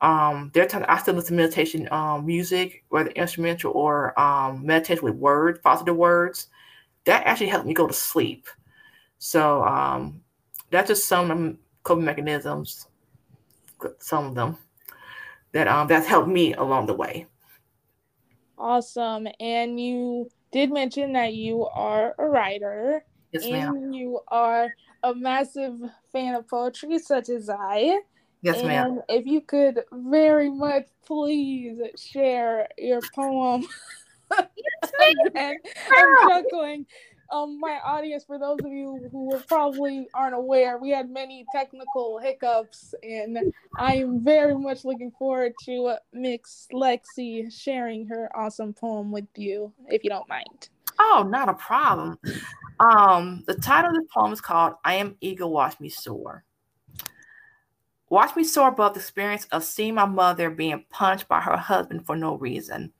um, 0.03 0.51
there 0.53 0.65
are 0.65 0.69
times 0.69 0.85
I 0.89 0.99
still 0.99 1.15
listen 1.15 1.37
to 1.37 1.43
meditation 1.43 1.89
um, 1.93 2.27
music, 2.27 2.85
whether 2.89 3.11
instrumental 3.11 3.73
or 3.73 4.19
um, 4.21 4.67
meditation 4.67 5.05
with 5.05 5.15
words, 5.15 5.61
positive 5.63 5.97
words. 5.97 6.49
That 7.05 7.27
actually 7.27 7.49
helped 7.49 7.67
me 7.67 7.75
go 7.75 7.87
to 7.87 7.93
sleep. 7.93 8.47
So 9.19 9.65
um, 9.65 10.21
that's 10.71 10.89
just 10.89 11.07
some 11.07 11.31
of 11.31 11.39
the 11.39 11.57
coping 11.85 12.05
mechanisms, 12.05 12.89
some 13.99 14.27
of 14.27 14.35
them 14.35 14.59
that 15.53 15.69
um, 15.69 15.87
that's 15.87 16.07
helped 16.07 16.29
me 16.29 16.55
along 16.55 16.87
the 16.87 16.95
way. 16.95 17.27
Awesome. 18.59 19.29
And 19.39 19.81
you 19.81 20.29
did 20.51 20.73
mention 20.73 21.13
that 21.13 21.35
you 21.35 21.67
are 21.67 22.15
a 22.19 22.27
writer. 22.27 23.05
Yes, 23.33 23.49
ma'am. 23.49 23.75
And 23.75 23.95
you 23.95 24.21
are 24.29 24.69
a 25.03 25.15
massive 25.15 25.79
fan 26.13 26.35
of 26.35 26.49
poetry, 26.49 26.99
such 26.99 27.29
as 27.29 27.49
I. 27.49 28.01
Yes, 28.43 28.59
and 28.59 28.69
ma'am. 28.69 29.01
If 29.09 29.27
you 29.27 29.41
could 29.41 29.81
very 29.93 30.51
much 30.51 30.87
please 31.07 31.79
share 31.97 32.69
your 32.77 33.01
poem. 33.15 33.65
yes, 34.31 34.93
and 35.35 35.59
I'm 35.97 36.29
chuckling. 36.29 36.87
Um, 37.31 37.59
my 37.59 37.79
audience, 37.83 38.25
for 38.25 38.39
those 38.39 38.59
of 38.61 38.71
you 38.71 39.09
who 39.11 39.39
probably 39.49 40.07
aren't 40.13 40.35
aware, 40.35 40.77
we 40.77 40.91
had 40.91 41.09
many 41.09 41.47
technical 41.55 42.19
hiccups, 42.19 42.95
and 43.03 43.39
I 43.79 43.95
am 43.95 44.23
very 44.23 44.55
much 44.55 44.85
looking 44.85 45.13
forward 45.19 45.55
to 45.65 45.97
Mix 46.13 46.69
Lexi 46.75 47.51
sharing 47.51 48.07
her 48.09 48.29
awesome 48.37 48.75
poem 48.75 49.11
with 49.11 49.29
you, 49.35 49.73
if 49.89 50.05
you 50.05 50.11
don't 50.11 50.29
mind. 50.29 50.69
Oh, 50.99 51.27
not 51.27 51.49
a 51.49 51.55
problem. 51.55 52.19
Um, 52.81 53.45
the 53.47 53.55
title 53.55 53.91
of 53.91 53.97
the 53.97 54.09
poem 54.13 54.33
is 54.33 54.43
called 54.43 54.75
"I 54.85 54.97
Am 54.97 55.17
Eagle 55.23 55.51
Watch 55.51 55.81
Me 55.81 55.89
Soar." 55.89 56.45
Watch 58.13 58.37
me 58.37 58.45
soar 58.45 58.69
above 58.69 58.93
the 58.93 59.01
experience 59.01 59.47
of 59.53 59.65
seeing 59.65 59.95
my 59.95 60.05
mother 60.05 60.51
being 60.51 60.85
punched 60.91 61.29
by 61.29 61.41
her 61.41 61.57
husband 61.57 62.05
for 62.05 62.15
no 62.15 62.35
reason. 62.37 62.93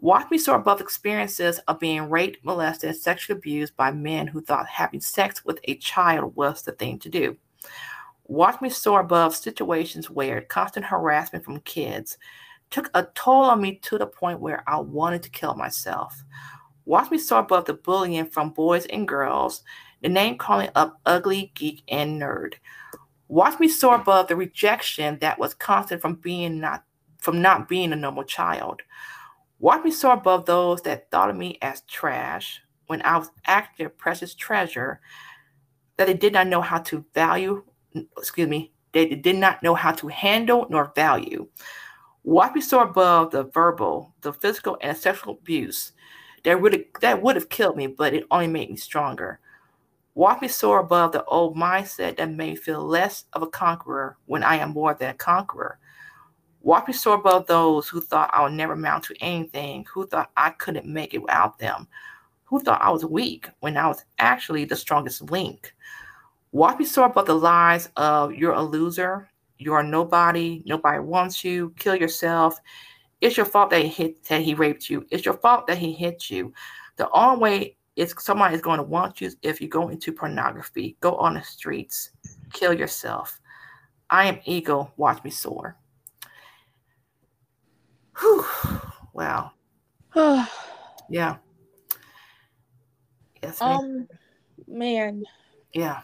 Watch 0.00 0.28
me 0.28 0.38
soar 0.38 0.56
above 0.56 0.80
experiences 0.80 1.60
of 1.68 1.78
being 1.78 2.10
raped, 2.10 2.44
molested, 2.44 2.96
sexually 2.96 3.38
abused 3.38 3.76
by 3.76 3.92
men 3.92 4.26
who 4.26 4.40
thought 4.40 4.66
having 4.66 5.00
sex 5.00 5.44
with 5.44 5.60
a 5.62 5.76
child 5.76 6.34
was 6.34 6.62
the 6.62 6.72
thing 6.72 6.98
to 6.98 7.08
do. 7.08 7.36
Watch 8.24 8.60
me 8.60 8.70
soar 8.70 9.02
above 9.02 9.36
situations 9.36 10.10
where 10.10 10.40
constant 10.40 10.86
harassment 10.86 11.44
from 11.44 11.60
kids 11.60 12.18
took 12.70 12.90
a 12.94 13.06
toll 13.14 13.44
on 13.44 13.62
me 13.62 13.76
to 13.82 13.98
the 13.98 14.06
point 14.08 14.40
where 14.40 14.64
I 14.66 14.80
wanted 14.80 15.22
to 15.22 15.30
kill 15.30 15.54
myself. 15.54 16.24
Watch 16.86 17.08
me 17.08 17.18
soar 17.18 17.38
above 17.38 17.66
the 17.66 17.74
bullying 17.74 18.26
from 18.26 18.50
boys 18.50 18.86
and 18.86 19.06
girls, 19.06 19.62
the 20.02 20.08
name 20.08 20.38
calling 20.38 20.70
up 20.74 20.98
ugly, 21.06 21.52
geek, 21.54 21.84
and 21.86 22.20
nerd. 22.20 22.54
Watch 23.28 23.58
me 23.58 23.68
soar 23.68 23.96
above 23.96 24.28
the 24.28 24.36
rejection 24.36 25.18
that 25.20 25.38
was 25.38 25.54
constant 25.54 26.02
from 26.02 26.16
being 26.16 26.60
not 26.60 26.84
from 27.18 27.40
not 27.40 27.68
being 27.68 27.92
a 27.92 27.96
normal 27.96 28.24
child. 28.24 28.82
Watch 29.58 29.84
me 29.84 29.90
soar 29.90 30.12
above 30.14 30.44
those 30.44 30.82
that 30.82 31.10
thought 31.10 31.30
of 31.30 31.36
me 31.36 31.58
as 31.62 31.80
trash 31.82 32.60
when 32.86 33.00
I 33.02 33.16
was 33.16 33.30
actually 33.46 33.86
a 33.86 33.90
precious 33.90 34.34
treasure 34.34 35.00
that 35.96 36.06
they 36.06 36.14
did 36.14 36.32
not 36.32 36.48
know 36.48 36.60
how 36.60 36.78
to 36.78 37.04
value, 37.14 37.64
excuse 38.18 38.48
me, 38.48 38.72
they 38.92 39.06
did 39.06 39.36
not 39.36 39.62
know 39.62 39.74
how 39.74 39.92
to 39.92 40.08
handle 40.08 40.66
nor 40.68 40.92
value. 40.94 41.48
Watch 42.24 42.54
me 42.54 42.60
soar 42.60 42.84
above 42.84 43.30
the 43.30 43.44
verbal, 43.44 44.14
the 44.20 44.32
physical, 44.32 44.76
and 44.80 44.96
sexual 44.96 45.34
abuse 45.34 45.92
that 46.44 46.60
would 46.60 46.84
that 47.00 47.22
would 47.22 47.36
have 47.36 47.48
killed 47.48 47.76
me, 47.76 47.86
but 47.86 48.14
it 48.14 48.24
only 48.30 48.46
made 48.46 48.70
me 48.70 48.76
stronger. 48.76 49.40
Walk 50.16 50.42
me 50.42 50.48
soar 50.48 50.78
above 50.78 51.10
the 51.10 51.24
old 51.24 51.56
mindset 51.56 52.18
that 52.18 52.30
may 52.30 52.54
feel 52.54 52.84
less 52.84 53.24
of 53.32 53.42
a 53.42 53.48
conqueror 53.48 54.16
when 54.26 54.44
I 54.44 54.56
am 54.56 54.70
more 54.70 54.94
than 54.94 55.10
a 55.10 55.14
conqueror. 55.14 55.78
Walk 56.60 56.86
me 56.86 56.94
soar 56.94 57.16
above 57.16 57.46
those 57.46 57.88
who 57.88 58.00
thought 58.00 58.30
I 58.32 58.42
would 58.42 58.52
never 58.52 58.74
amount 58.74 59.04
to 59.04 59.16
anything, 59.20 59.84
who 59.92 60.06
thought 60.06 60.30
I 60.36 60.50
couldn't 60.50 60.86
make 60.86 61.14
it 61.14 61.22
without 61.22 61.58
them, 61.58 61.88
who 62.44 62.60
thought 62.60 62.80
I 62.80 62.90
was 62.90 63.04
weak 63.04 63.48
when 63.58 63.76
I 63.76 63.88
was 63.88 64.04
actually 64.18 64.64
the 64.64 64.76
strongest 64.76 65.30
link. 65.30 65.74
Walk 66.52 66.78
me 66.78 66.84
soar 66.84 67.06
above 67.06 67.26
the 67.26 67.34
lies 67.34 67.88
of 67.96 68.34
you're 68.34 68.52
a 68.52 68.62
loser, 68.62 69.28
you're 69.58 69.82
nobody, 69.82 70.62
nobody 70.64 71.00
wants 71.00 71.42
you, 71.42 71.74
kill 71.76 71.96
yourself. 71.96 72.60
It's 73.20 73.36
your 73.36 73.46
fault 73.46 73.70
that 73.70 73.82
he 73.82 73.88
hit 73.88 74.24
that 74.26 74.42
he 74.42 74.54
raped 74.54 74.88
you. 74.88 75.06
It's 75.10 75.24
your 75.24 75.34
fault 75.34 75.66
that 75.66 75.78
he 75.78 75.92
hit 75.92 76.30
you. 76.30 76.52
The 76.96 77.10
only 77.10 77.40
way 77.40 77.76
it's 77.96 78.24
somebody 78.24 78.54
is 78.54 78.60
going 78.60 78.78
to 78.78 78.82
want 78.82 79.20
you 79.20 79.30
if 79.42 79.60
you 79.60 79.68
go 79.68 79.88
into 79.88 80.12
pornography. 80.12 80.96
Go 81.00 81.16
on 81.16 81.34
the 81.34 81.42
streets, 81.42 82.10
kill 82.52 82.72
yourself. 82.72 83.40
I 84.10 84.26
am 84.26 84.40
eagle. 84.44 84.92
Watch 84.96 85.22
me 85.24 85.30
soar. 85.30 85.76
Whew. 88.18 88.44
Wow. 89.12 89.52
yeah. 91.08 91.36
Yes. 93.42 93.60
Um, 93.60 94.06
man. 94.66 95.24
Yeah. 95.72 96.02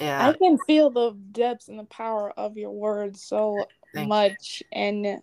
Yeah. 0.00 0.28
I 0.28 0.32
can 0.32 0.58
feel 0.66 0.90
the 0.90 1.12
depths 1.32 1.68
and 1.68 1.78
the 1.78 1.84
power 1.84 2.32
of 2.36 2.56
your 2.56 2.70
words 2.70 3.22
so 3.22 3.66
Thank 3.94 4.08
much. 4.08 4.62
You. 4.72 4.78
And 4.80 5.22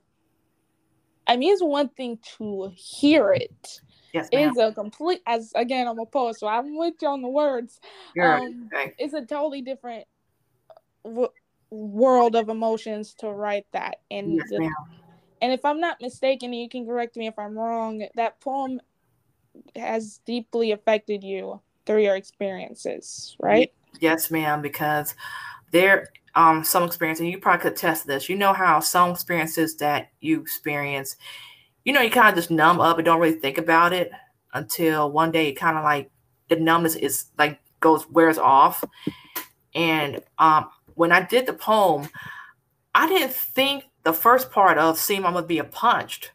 I 1.28 1.38
mean, 1.38 1.54
it's 1.54 1.64
one 1.64 1.90
thing 1.90 2.20
to 2.38 2.72
hear 2.76 3.32
it. 3.32 3.82
Yes, 4.16 4.30
ma'am. 4.34 4.50
It's 4.50 4.58
a 4.60 4.72
complete, 4.74 5.22
as 5.28 5.52
again, 5.56 5.88
I'm 5.88 6.00
a 6.00 6.06
poet, 6.06 6.38
so 6.40 6.48
I'm 6.48 6.76
with 6.78 6.96
you 7.02 7.08
on 7.10 7.22
the 7.22 7.30
words. 7.30 7.80
Um. 8.22 8.70
It's 8.98 9.14
a 9.14 9.26
totally 9.26 9.62
different 9.62 10.08
w- 11.04 11.30
world 11.70 12.36
of 12.36 12.50
emotions 12.50 13.14
to 13.20 13.30
write 13.30 13.66
that. 13.74 13.98
And 14.10 14.38
yes, 14.38 14.50
the, 14.50 14.72
and 15.42 15.52
if 15.52 15.66
I'm 15.66 15.80
not 15.82 16.02
mistaken, 16.02 16.54
you 16.54 16.70
can 16.70 16.86
correct 16.86 17.18
me 17.18 17.28
if 17.28 17.38
I'm 17.38 17.58
wrong, 17.58 18.08
that 18.16 18.40
poem 18.40 18.80
has 19.76 20.20
deeply 20.26 20.72
affected 20.72 21.24
you 21.24 21.62
through 21.86 22.04
your 22.04 22.16
experiences, 22.16 23.36
right? 23.40 23.72
Yes, 24.00 24.32
ma'am, 24.32 24.62
because 24.62 25.14
there 25.72 26.10
um 26.36 26.64
some 26.64 26.84
experience, 26.84 27.20
and 27.20 27.30
you 27.30 27.38
probably 27.40 27.64
could 27.64 27.76
test 27.78 28.08
this. 28.08 28.30
You 28.30 28.38
know 28.38 28.54
how 28.54 28.80
some 28.80 29.12
experiences 29.12 29.76
that 29.78 30.10
you 30.22 30.42
experience, 30.42 31.16
you 31.86 31.94
know, 31.94 32.02
you 32.02 32.10
kind 32.10 32.28
of 32.28 32.36
just 32.36 32.52
numb 32.52 32.82
up 32.82 32.98
and 32.98 33.06
don't 33.06 33.22
really 33.22 33.40
think 33.40 33.58
about 33.58 33.94
it 33.94 34.12
until 34.54 35.12
one 35.12 35.32
day 35.32 35.50
it 35.50 35.54
kind 35.54 35.78
of 35.78 35.84
like 35.84 36.12
the 36.50 36.58
numbness 36.58 36.96
is 36.96 37.28
like 37.38 37.60
goes 37.80 38.10
wears 38.10 38.38
off. 38.38 38.84
And 39.74 40.22
um 40.38 40.70
when 40.96 41.12
I 41.12 41.22
did 41.22 41.46
the 41.46 41.54
poem, 41.54 42.10
I 42.94 43.08
didn't 43.08 43.34
think 43.34 43.86
the 44.04 44.14
first 44.14 44.52
part 44.52 44.78
of 44.78 44.98
seeing 44.98 45.22
my 45.22 45.30
mother 45.30 45.48
being 45.48 45.66
punched. 45.66 46.32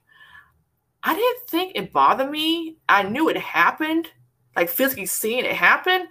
I 1.02 1.14
didn't 1.14 1.48
think 1.48 1.72
it 1.74 1.92
bothered 1.92 2.30
me. 2.30 2.76
I 2.88 3.04
knew 3.04 3.28
it 3.28 3.38
happened, 3.38 4.08
like 4.54 4.68
physically 4.68 5.06
seeing 5.06 5.44
it 5.44 5.52
happen. 5.56 6.08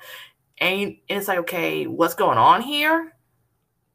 And 0.57 0.97
it's 1.07 1.27
like, 1.27 1.39
okay, 1.39 1.85
what's 1.85 2.15
going 2.15 2.37
on 2.37 2.61
here? 2.61 3.13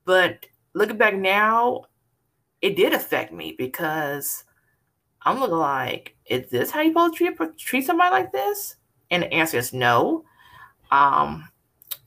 But 0.05 0.47
looking 0.75 0.97
back 0.97 1.15
now, 1.17 1.87
it 2.63 2.77
did 2.77 2.95
affect 2.95 3.33
me 3.33 3.55
because 3.59 4.45
I'm 5.25 5.41
looking 5.41 5.57
like, 5.57 6.17
is 6.27 6.51
this 6.51 6.71
how 6.71 6.81
you 6.81 6.91
supposed 6.91 7.17
to 7.17 7.35
treat, 7.35 7.59
treat 7.59 7.87
somebody 7.87 8.11
like 8.11 8.33
this? 8.33 8.77
And 9.11 9.23
the 9.23 9.33
answer 9.33 9.59
is 9.59 9.73
no. 9.73 10.25
Um, 10.91 11.49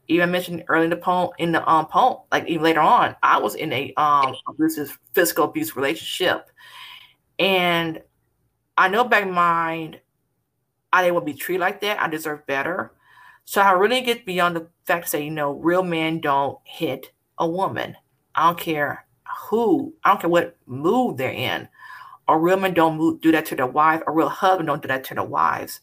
even 0.08 0.32
mentioned 0.32 0.64
early 0.68 0.86
in 0.86 0.90
the 0.90 0.98
poem, 0.98 1.32
in 1.38 1.52
the 1.52 1.68
um 1.70 1.88
poem, 1.88 2.20
like 2.32 2.48
even 2.48 2.64
later 2.64 2.80
on, 2.80 3.16
I 3.24 3.40
was 3.40 3.56
in 3.56 3.74
a 3.74 3.94
um 3.98 4.36
abusive 4.48 4.98
physical 5.14 5.46
abuse 5.46 5.76
relationship, 5.76 6.50
and 7.40 8.02
I 8.78 8.88
know 8.88 9.04
back 9.04 9.24
in 9.24 9.32
mind, 9.32 10.00
I 10.94 11.02
didn't 11.02 11.16
want 11.16 11.28
to 11.28 11.34
be 11.34 11.38
treated 11.38 11.62
like 11.62 11.82
that. 11.82 12.00
I 12.00 12.08
deserve 12.08 12.46
better. 12.46 12.94
So 13.46 13.62
I 13.62 13.72
really 13.72 14.02
get 14.02 14.26
beyond 14.26 14.56
the 14.56 14.68
fact 14.86 15.06
to 15.06 15.10
say, 15.10 15.24
you 15.24 15.32
know, 15.32 15.52
real 15.54 15.84
men 15.84 16.20
don't 16.20 16.60
hit 16.64 17.12
a 17.38 17.48
woman. 17.48 17.96
I 18.36 18.48
don't 18.48 18.60
care 18.60 19.06
who, 19.50 19.94
I 20.04 20.10
don't 20.10 20.22
care 20.22 20.30
what 20.30 20.58
mood 20.66 21.18
they're 21.18 21.32
in. 21.32 21.68
Or 22.28 22.40
real 22.40 22.58
men 22.58 22.74
don't 22.74 22.98
move, 22.98 23.22
do 23.22 23.32
that 23.32 23.46
to 23.48 23.56
their 23.56 23.68
wife. 23.68 24.02
A 24.06 24.12
real 24.12 24.30
husband 24.30 24.68
don't 24.68 24.82
do 24.82 24.88
that 24.90 25.04
to 25.06 25.16
their 25.16 25.24
wives. 25.24 25.80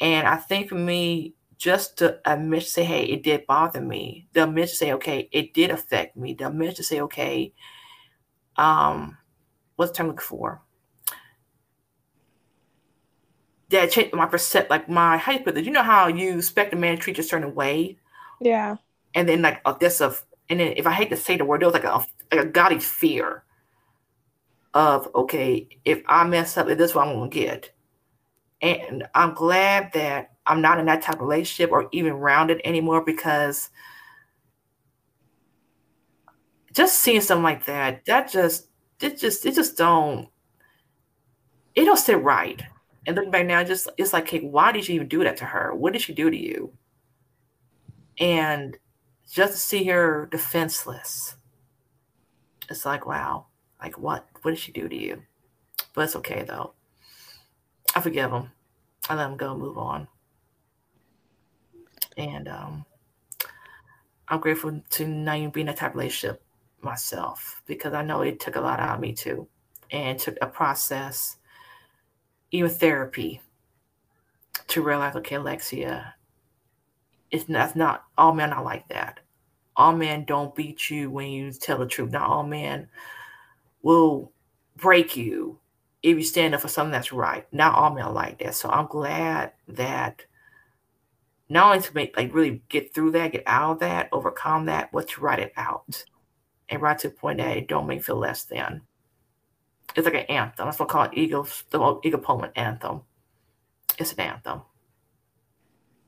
And 0.00 0.26
I 0.26 0.36
think 0.36 0.68
for 0.68 0.74
me, 0.74 1.34
just 1.58 1.98
to 1.98 2.18
admit, 2.24 2.64
say, 2.64 2.84
hey, 2.84 3.04
it 3.04 3.22
did 3.22 3.46
bother 3.46 3.80
me. 3.80 4.26
The 4.32 4.44
admit 4.44 4.70
to 4.70 4.74
say, 4.74 4.92
okay, 4.94 5.28
it 5.30 5.52
did 5.52 5.70
affect 5.70 6.16
me. 6.16 6.34
The 6.34 6.48
admit 6.48 6.76
to 6.76 6.82
say, 6.82 7.02
okay, 7.02 7.52
um, 8.56 9.18
what's 9.76 9.92
the 9.92 9.96
term 9.98 10.06
looking 10.08 10.20
for? 10.20 10.62
That 13.68 13.90
changed 13.90 14.14
my 14.14 14.26
percept, 14.26 14.70
like 14.70 14.88
my 14.88 15.16
how 15.16 15.32
you 15.32 15.40
put 15.40 15.56
it. 15.56 15.64
You 15.64 15.70
know 15.70 15.82
how 15.82 16.08
you 16.08 16.38
expect 16.38 16.72
a 16.72 16.76
man 16.76 16.96
to 16.96 17.02
treat 17.02 17.18
you 17.18 17.22
a 17.22 17.26
certain 17.26 17.54
way, 17.54 17.98
yeah. 18.40 18.76
And 19.14 19.28
then 19.28 19.42
like 19.42 19.60
oh, 19.64 19.76
this 19.78 20.00
of, 20.00 20.24
and 20.48 20.58
then 20.58 20.74
if 20.76 20.86
I 20.86 20.92
hate 20.92 21.10
to 21.10 21.16
say 21.16 21.36
the 21.36 21.44
word, 21.44 21.60
there 21.60 21.68
was 21.68 21.74
like 21.74 21.84
a 21.84 22.04
like 22.32 22.46
a 22.46 22.48
godly 22.48 22.80
fear 22.80 23.44
of 24.74 25.08
okay, 25.14 25.68
if 25.84 26.02
I 26.06 26.24
mess 26.24 26.56
up, 26.56 26.68
if 26.68 26.78
this 26.78 26.90
is 26.90 26.94
what 26.94 27.08
I'm 27.08 27.14
gonna 27.14 27.30
get. 27.30 27.70
And 28.62 29.06
I'm 29.14 29.34
glad 29.34 29.92
that 29.94 30.32
I'm 30.46 30.60
not 30.60 30.78
in 30.78 30.86
that 30.86 31.02
type 31.02 31.16
of 31.16 31.22
relationship 31.22 31.72
or 31.72 31.88
even 31.92 32.12
rounded 32.14 32.60
anymore 32.64 33.02
because 33.04 33.70
just 36.72 37.00
seeing 37.00 37.20
something 37.20 37.42
like 37.42 37.64
that, 37.66 38.04
that 38.06 38.30
just 38.30 38.68
it 39.00 39.18
just 39.18 39.46
it 39.46 39.54
just 39.54 39.76
don't 39.76 40.28
it 41.74 41.84
don't 41.84 41.96
sit 41.98 42.22
right. 42.22 42.62
And 43.06 43.16
looking 43.16 43.30
back 43.30 43.46
now, 43.46 43.64
just 43.64 43.88
it's 43.96 44.12
like, 44.12 44.28
hey, 44.28 44.40
why 44.40 44.72
did 44.72 44.88
you 44.88 44.94
even 44.96 45.08
do 45.08 45.24
that 45.24 45.38
to 45.38 45.46
her? 45.46 45.74
What 45.74 45.92
did 45.92 46.02
she 46.02 46.12
do 46.12 46.30
to 46.30 46.36
you? 46.36 46.72
And 48.18 48.76
just 49.30 49.52
to 49.54 49.58
see 49.58 49.84
her 49.84 50.28
defenseless, 50.30 51.36
it's 52.68 52.84
like, 52.84 53.06
wow, 53.06 53.46
like 53.80 53.98
what? 53.98 54.29
What 54.42 54.52
did 54.52 54.60
she 54.60 54.72
do 54.72 54.88
to 54.88 54.96
you? 54.96 55.22
But 55.94 56.04
it's 56.04 56.16
okay 56.16 56.44
though. 56.46 56.74
I 57.94 58.00
forgive 58.00 58.30
him. 58.30 58.50
I 59.08 59.14
let 59.14 59.30
him 59.30 59.36
go, 59.36 59.56
move 59.56 59.78
on. 59.78 60.06
And 62.16 62.48
um, 62.48 62.84
I'm 64.28 64.40
grateful 64.40 64.80
to 64.90 65.06
not 65.06 65.38
even 65.38 65.50
be 65.50 65.62
in 65.62 65.68
a 65.68 65.74
type 65.74 65.90
of 65.90 65.96
relationship 65.96 66.42
myself 66.82 67.62
because 67.66 67.92
I 67.94 68.02
know 68.02 68.22
it 68.22 68.40
took 68.40 68.56
a 68.56 68.60
lot 68.60 68.80
out 68.80 68.96
of 68.96 69.00
me 69.00 69.12
too. 69.12 69.48
And 69.90 70.18
took 70.18 70.36
a 70.40 70.46
process, 70.46 71.36
even 72.52 72.70
therapy, 72.70 73.40
to 74.68 74.82
realize, 74.82 75.16
okay, 75.16 75.34
Alexia, 75.34 76.14
it's 77.32 77.48
not, 77.48 77.74
not 77.74 78.04
all 78.16 78.32
men 78.32 78.52
are 78.52 78.62
like 78.62 78.88
that. 78.88 79.18
All 79.74 79.92
men 79.92 80.24
don't 80.26 80.54
beat 80.54 80.90
you 80.90 81.10
when 81.10 81.28
you 81.30 81.50
tell 81.52 81.78
the 81.78 81.86
truth. 81.86 82.12
Not 82.12 82.28
all 82.28 82.44
men 82.44 82.88
will 83.82 84.32
break 84.76 85.16
you 85.16 85.58
if 86.02 86.16
you 86.16 86.22
stand 86.22 86.54
up 86.54 86.60
for 86.60 86.68
something 86.68 86.92
that's 86.92 87.12
right. 87.12 87.46
Not 87.52 87.74
all 87.74 87.94
men 87.94 88.14
like 88.14 88.38
that. 88.38 88.54
So 88.54 88.68
I'm 88.70 88.86
glad 88.86 89.52
that 89.68 90.24
not 91.48 91.66
only 91.66 91.82
to 91.86 91.94
make 91.94 92.16
like 92.16 92.32
really 92.32 92.62
get 92.68 92.94
through 92.94 93.10
that, 93.12 93.32
get 93.32 93.42
out 93.46 93.72
of 93.72 93.78
that, 93.80 94.08
overcome 94.12 94.66
that, 94.66 94.90
but 94.92 95.08
to 95.08 95.20
write 95.20 95.40
it 95.40 95.52
out 95.56 96.04
and 96.68 96.80
write 96.80 97.00
to 97.00 97.10
point 97.10 97.38
that 97.38 97.56
it 97.56 97.68
don't 97.68 97.86
make 97.86 98.04
feel 98.04 98.16
less 98.16 98.44
than. 98.44 98.82
It's 99.96 100.04
like 100.04 100.14
an 100.14 100.20
anthem. 100.20 100.66
That's 100.66 100.78
what 100.78 100.88
I 100.88 100.92
call 100.92 101.04
it 101.04 101.10
ego 101.14 101.46
the 101.70 102.00
Eagle 102.04 102.20
poem 102.20 102.50
anthem. 102.54 103.02
It's 103.98 104.12
an 104.12 104.20
anthem. 104.20 104.62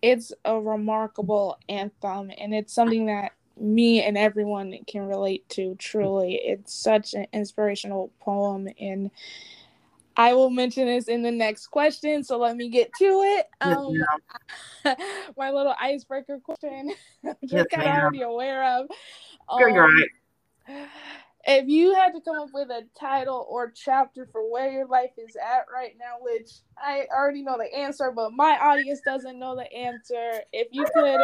It's 0.00 0.32
a 0.44 0.58
remarkable 0.60 1.58
anthem 1.68 2.30
and 2.38 2.54
it's 2.54 2.72
something 2.72 3.06
that 3.06 3.32
me 3.58 4.02
and 4.02 4.16
everyone 4.16 4.76
can 4.86 5.06
relate 5.06 5.48
to 5.50 5.74
truly. 5.76 6.34
It's 6.34 6.74
such 6.74 7.14
an 7.14 7.26
inspirational 7.32 8.12
poem 8.20 8.68
and 8.80 9.10
I 10.16 10.34
will 10.34 10.50
mention 10.50 10.86
this 10.86 11.08
in 11.08 11.22
the 11.22 11.30
next 11.30 11.68
question, 11.68 12.22
so 12.22 12.36
let 12.38 12.56
me 12.56 12.68
get 12.68 12.92
to 12.98 13.22
it. 13.22 13.46
Um, 13.62 13.94
yes, 14.84 14.96
my 15.38 15.50
little 15.50 15.74
icebreaker 15.80 16.38
question, 16.38 16.92
yes, 17.22 17.36
I'm 17.42 17.66
kind 17.66 17.88
of 17.88 18.02
already 18.02 18.22
aware 18.22 18.62
of. 18.78 18.88
Um, 19.48 19.72
right. 19.72 20.08
If 21.44 21.68
you 21.68 21.92
had 21.94 22.12
to 22.12 22.20
come 22.20 22.38
up 22.38 22.50
with 22.54 22.70
a 22.70 22.84
title 22.98 23.46
or 23.50 23.72
chapter 23.72 24.28
for 24.30 24.48
where 24.48 24.70
your 24.70 24.86
life 24.86 25.10
is 25.18 25.34
at 25.34 25.66
right 25.72 25.96
now, 25.98 26.18
which 26.20 26.50
I 26.78 27.06
already 27.12 27.42
know 27.42 27.58
the 27.58 27.74
answer, 27.76 28.12
but 28.14 28.32
my 28.32 28.56
audience 28.60 29.00
doesn't 29.04 29.40
know 29.40 29.56
the 29.56 29.70
answer, 29.72 30.42
if 30.52 30.68
you 30.70 30.84
could 30.94 31.20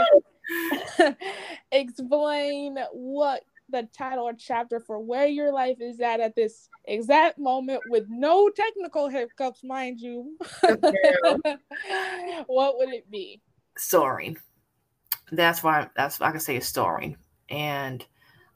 explain 1.73 2.79
what 2.93 3.43
the 3.71 3.89
title 3.97 4.25
or 4.25 4.33
chapter 4.33 4.81
for 4.81 4.99
where 4.99 5.27
your 5.27 5.53
life 5.53 5.79
is 5.81 6.01
at 6.01 6.21
at 6.21 6.35
this 6.35 6.69
exact 6.87 7.39
moment 7.39 7.83
with 7.87 8.07
no 8.09 8.49
technical 8.49 9.09
hiccups, 9.09 9.63
mind 9.63 10.01
you, 10.01 10.37
what 12.47 12.79
would 12.79 12.95
it 12.95 13.11
be? 13.11 13.41
Soaring. 13.77 14.37
That's 15.31 15.63
why 15.63 15.89
that's 15.95 16.19
why 16.19 16.29
I 16.29 16.31
can 16.31 16.41
say 16.41 16.59
soaring. 16.61 17.17
And 17.51 18.05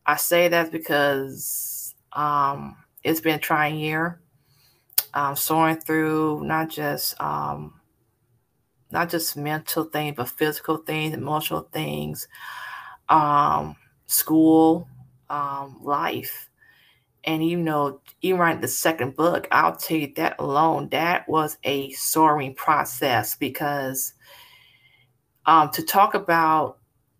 I 0.07 0.17
say 0.17 0.49
that 0.49 0.73
because 0.73 1.95
um, 2.13 2.77
it's 3.05 3.21
been 3.21 3.37
a 3.37 3.39
trying 3.39 3.79
year. 3.79 4.21
Um, 5.15 5.37
soaring 5.37 5.77
through 5.77 6.43
not 6.45 6.71
just 6.71 7.21
um, 7.21 7.82
not 8.93 9.09
just 9.09 9.37
mental 9.37 9.85
things, 9.85 10.15
but 10.17 10.29
physical 10.29 10.77
things, 10.77 11.15
emotional 11.15 11.69
things, 11.73 12.29
um, 13.09 13.75
school, 14.07 14.87
um, 15.31 15.79
life. 15.83 16.51
And 17.25 17.47
you 17.47 17.57
know, 17.57 18.01
even 18.21 18.41
writing 18.41 18.61
the 18.61 18.69
second 18.69 19.17
book, 19.17 19.49
I'll 19.51 19.77
tell 19.77 19.97
you 19.97 20.13
that 20.17 20.37
alone, 20.39 20.89
that 20.91 21.29
was 21.29 21.57
a 21.65 21.91
soaring 21.93 22.55
process 22.55 23.37
because 23.37 24.13
um, 25.47 25.71
to 25.71 25.83
talk 25.83 26.15
about 26.15 26.79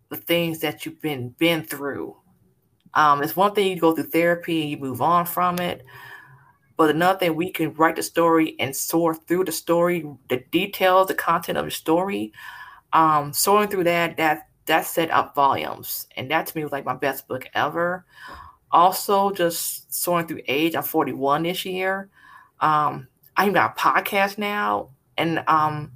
the 0.09 0.17
things 0.17 0.59
that 0.59 0.85
you've 0.85 1.01
been 1.01 1.29
been 1.39 1.63
through. 1.63 2.15
Um, 2.93 3.23
it's 3.23 3.35
one 3.35 3.55
thing 3.55 3.71
you 3.71 3.79
go 3.79 3.95
through 3.95 4.09
therapy 4.11 4.61
and 4.61 4.69
you 4.69 4.77
move 4.77 5.01
on 5.01 5.25
from 5.25 5.57
it, 5.59 5.83
but 6.77 6.89
another 6.89 7.19
thing 7.19 7.35
we 7.35 7.51
can 7.51 7.73
write 7.73 7.95
the 7.95 8.03
story 8.03 8.55
and 8.59 8.75
soar 8.75 9.13
through 9.13 9.45
the 9.45 9.51
story, 9.51 10.05
the 10.29 10.43
details, 10.51 11.07
the 11.07 11.13
content 11.13 11.57
of 11.57 11.65
the 11.65 11.71
story. 11.71 12.33
Um, 12.93 13.33
soaring 13.33 13.69
through 13.69 13.85
that, 13.85 14.17
that 14.17 14.47
that 14.65 14.85
set 14.85 15.11
up 15.11 15.35
volumes. 15.35 16.07
And 16.15 16.29
that 16.31 16.47
to 16.47 16.57
me 16.57 16.63
was 16.63 16.71
like 16.71 16.85
my 16.85 16.95
best 16.95 17.27
book 17.27 17.47
ever. 17.53 18.05
Also, 18.71 19.31
just 19.31 19.93
soaring 19.93 20.27
through 20.27 20.41
age, 20.47 20.75
I'm 20.75 20.83
41 20.83 21.43
this 21.43 21.65
year. 21.65 22.09
Um, 22.59 23.07
I 23.35 23.43
even 23.43 23.53
got 23.53 23.77
a 23.77 23.79
podcast 23.79 24.37
now. 24.37 24.89
And 25.17 25.39
um, 25.47 25.91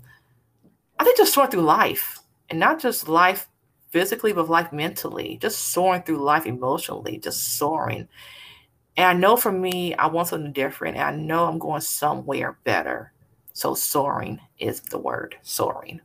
I 1.00 1.04
think 1.04 1.18
just 1.18 1.34
soaring 1.34 1.52
through 1.52 1.62
life 1.62 2.20
and 2.50 2.60
not 2.60 2.80
just 2.80 3.08
life 3.08 3.48
physically, 3.90 4.34
but 4.34 4.50
life 4.50 4.72
mentally, 4.72 5.38
just 5.42 5.70
soaring 5.70 6.04
through 6.04 6.24
life 6.24 6.46
emotionally, 6.46 7.18
just 7.18 7.58
soaring. 7.58 8.08
And 8.98 9.06
I 9.06 9.14
know 9.14 9.38
for 9.38 9.52
me, 9.52 9.94
I 9.94 10.08
want 10.08 10.28
something 10.30 10.52
different. 10.52 10.98
And 10.98 11.06
I 11.06 11.12
know 11.16 11.46
I'm 11.46 11.60
going 11.60 11.82
somewhere 11.82 12.58
better. 12.64 13.14
So 13.54 13.76
soaring 13.76 14.40
is 14.60 14.82
the 14.82 14.98
word, 14.98 15.36
soaring. 15.44 16.02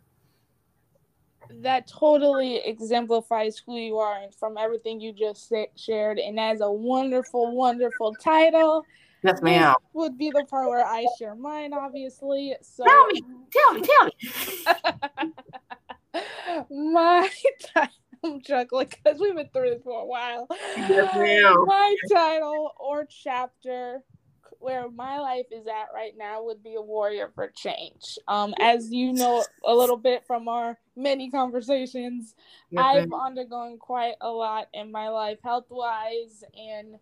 That 1.50 1.87
totally 1.87 2.57
exemplifies 2.57 3.61
who 3.64 3.76
you 3.76 3.98
are 3.98 4.22
and 4.22 4.35
from 4.35 4.57
everything 4.59 5.00
you 5.00 5.12
just 5.12 5.52
shared. 5.76 6.18
And 6.18 6.38
that's 6.38 6.61
a 6.61 6.70
wonderful, 6.70 7.55
wonderful 7.55 8.14
title. 8.14 8.85
Yes, 9.22 9.40
ma'am. 9.42 9.74
This 9.81 9.90
would 9.94 10.18
be 10.18 10.31
the 10.31 10.44
part 10.44 10.68
where 10.68 10.85
I 10.85 11.07
share 11.18 11.35
mine, 11.35 11.72
obviously. 11.72 12.55
So 12.62 12.85
tell 12.85 13.07
me, 13.07 13.22
tell 13.52 13.74
me, 13.74 13.83
tell 13.83 14.05
me. 14.07 15.33
my 16.70 17.28
title, 17.74 17.94
I'm 18.24 18.40
chuckling 18.40 18.88
because 18.88 19.20
we've 19.20 19.35
been 19.35 19.48
through 19.52 19.70
this 19.70 19.82
for 19.82 20.00
a 20.00 20.06
while. 20.06 20.46
Yes, 20.76 21.14
ma'am. 21.14 21.54
My 21.66 21.96
title 22.11 22.72
or 22.78 23.06
chapter 23.06 24.02
where 24.62 24.88
my 24.88 25.18
life 25.18 25.46
is 25.50 25.66
at 25.66 25.92
right 25.92 26.12
now 26.16 26.44
would 26.44 26.62
be 26.62 26.76
a 26.76 26.80
warrior 26.80 27.32
for 27.35 27.50
change. 27.54 28.16
Um, 28.28 28.54
as 28.61 28.92
you 28.92 29.12
know 29.12 29.44
a 29.64 29.74
little 29.74 29.96
bit 29.96 30.24
from 30.24 30.46
our 30.46 30.78
many 30.94 31.30
conversations, 31.30 32.35
yes, 32.70 32.85
I've 32.85 33.12
undergone 33.12 33.78
quite 33.78 34.14
a 34.20 34.28
lot 34.28 34.68
in 34.72 34.92
my 34.92 35.08
life, 35.08 35.38
health 35.42 35.66
wise, 35.68 36.44
and 36.54 36.94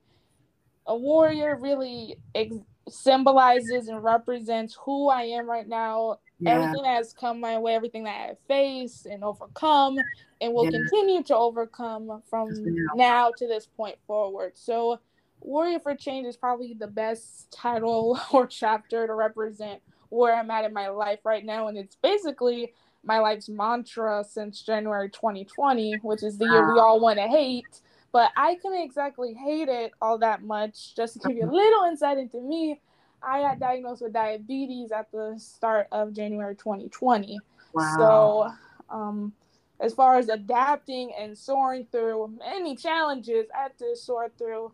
a 0.86 0.96
warrior 0.96 1.56
really 1.60 2.16
ex- 2.34 2.56
symbolizes 2.88 3.88
and 3.88 4.02
represents 4.02 4.76
who 4.84 5.08
I 5.10 5.22
am 5.24 5.48
right 5.48 5.68
now. 5.68 6.18
Yeah. 6.40 6.52
Everything 6.52 6.82
that 6.82 6.96
has 6.96 7.12
come 7.12 7.40
my 7.40 7.58
way, 7.58 7.74
everything 7.74 8.04
that 8.04 8.16
I 8.16 8.26
have 8.28 8.38
faced 8.48 9.06
and 9.06 9.22
overcome, 9.22 9.96
and 10.40 10.52
will 10.52 10.64
yeah. 10.64 10.78
continue 10.78 11.22
to 11.24 11.36
overcome 11.36 12.22
from 12.28 12.50
yeah. 12.50 12.82
now 12.94 13.30
to 13.36 13.46
this 13.46 13.66
point 13.66 13.96
forward. 14.06 14.52
So, 14.54 15.00
Warrior 15.40 15.80
for 15.80 15.94
Change 15.94 16.26
is 16.26 16.36
probably 16.36 16.74
the 16.74 16.86
best 16.86 17.50
title 17.50 18.20
or 18.32 18.46
chapter 18.46 19.06
to 19.06 19.14
represent 19.14 19.80
where 20.08 20.34
I'm 20.34 20.50
at 20.50 20.64
in 20.64 20.72
my 20.72 20.88
life 20.88 21.20
right 21.24 21.44
now. 21.44 21.68
And 21.68 21.78
it's 21.78 21.96
basically 21.96 22.72
my 23.04 23.18
life's 23.18 23.48
mantra 23.48 24.24
since 24.28 24.62
January 24.62 25.08
2020, 25.08 26.00
which 26.02 26.22
is 26.22 26.36
the 26.36 26.46
year 26.46 26.72
we 26.72 26.78
all 26.80 27.00
want 27.00 27.18
to 27.18 27.26
hate 27.26 27.80
but 28.12 28.30
I 28.36 28.56
couldn't 28.56 28.82
exactly 28.82 29.34
hate 29.34 29.68
it 29.68 29.92
all 30.00 30.18
that 30.18 30.42
much. 30.42 30.96
Just 30.96 31.20
to 31.20 31.28
give 31.28 31.36
you 31.36 31.44
a 31.44 31.50
little 31.50 31.84
insight 31.84 32.18
into 32.18 32.40
me, 32.40 32.80
I 33.22 33.40
got 33.40 33.58
diagnosed 33.58 34.02
with 34.02 34.12
diabetes 34.12 34.92
at 34.92 35.10
the 35.12 35.34
start 35.38 35.88
of 35.92 36.12
January 36.12 36.54
2020. 36.56 37.38
Wow. 37.72 37.96
So, 37.96 38.94
um, 38.94 39.32
as 39.80 39.94
far 39.94 40.16
as 40.18 40.28
adapting 40.28 41.12
and 41.18 41.36
soaring 41.36 41.86
through 41.90 42.38
many 42.38 42.76
challenges, 42.76 43.46
I 43.56 43.62
had 43.64 43.78
to 43.78 43.96
soar 43.96 44.30
through 44.36 44.72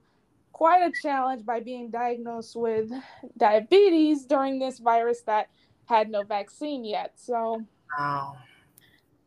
quite 0.52 0.82
a 0.82 0.92
challenge 1.02 1.44
by 1.44 1.61
being 1.61 1.90
diagnosed 1.90 2.56
with 2.56 2.90
diabetes 3.37 4.24
during 4.24 4.59
this 4.59 4.78
virus 4.78 5.20
that 5.22 5.48
had 5.87 6.11
no 6.11 6.22
vaccine 6.22 6.85
yet. 6.85 7.12
So, 7.16 7.64
wow. 7.98 8.37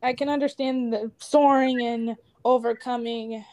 I 0.01 0.13
can 0.13 0.29
understand 0.29 0.93
the 0.93 1.11
soaring 1.19 1.81
and 1.81 2.15
overcoming 2.45 3.43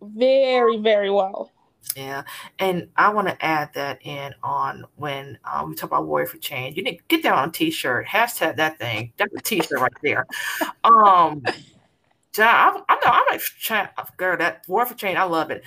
very, 0.00 0.78
very 0.78 1.10
well. 1.10 1.52
Yeah, 1.94 2.24
and 2.58 2.88
I 2.96 3.08
want 3.10 3.28
to 3.28 3.44
add 3.44 3.70
that 3.74 4.04
in 4.04 4.34
on 4.42 4.84
when 4.96 5.38
um, 5.50 5.70
we 5.70 5.76
talk 5.76 5.90
about 5.90 6.06
Warrior 6.06 6.26
for 6.26 6.38
Change. 6.38 6.76
You 6.76 6.82
need 6.82 6.98
to 6.98 7.04
get 7.08 7.22
that 7.22 7.32
on 7.32 7.48
a 7.48 7.52
T-shirt. 7.52 8.06
Hashtag 8.06 8.56
that 8.56 8.78
thing. 8.78 9.12
That's 9.16 9.34
a 9.34 9.40
T-shirt 9.40 9.80
right 9.80 9.92
there. 10.02 10.26
Um, 10.84 11.42
I, 12.38 12.80
I 12.88 12.94
know 12.96 13.00
I'm 13.04 13.24
like, 13.30 14.16
girl, 14.18 14.36
that 14.36 14.64
Warrior 14.68 14.86
for 14.86 14.94
Change. 14.94 15.16
I 15.16 15.22
love 15.24 15.50
it. 15.50 15.62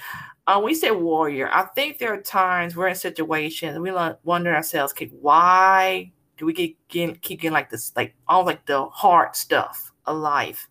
Uh, 0.49 0.59
you 0.65 0.73
say 0.73 0.89
warrior, 0.89 1.47
I 1.51 1.65
think 1.75 1.99
there 1.99 2.11
are 2.11 2.21
times 2.21 2.75
we're 2.75 2.87
in 2.87 2.95
situations 2.95 3.77
we 3.77 3.91
wonder 4.23 4.53
ourselves, 4.53 4.93
okay, 4.93 5.11
why 5.21 6.11
do 6.37 6.45
we 6.47 6.53
get, 6.53 6.75
get 6.87 7.21
keep 7.21 7.41
getting 7.41 7.53
like 7.53 7.69
this, 7.69 7.91
like 7.95 8.15
all 8.27 8.45
like 8.45 8.65
the 8.65 8.85
hard 8.85 9.35
stuff 9.35 9.91
of 10.07 10.17
life? 10.17 10.67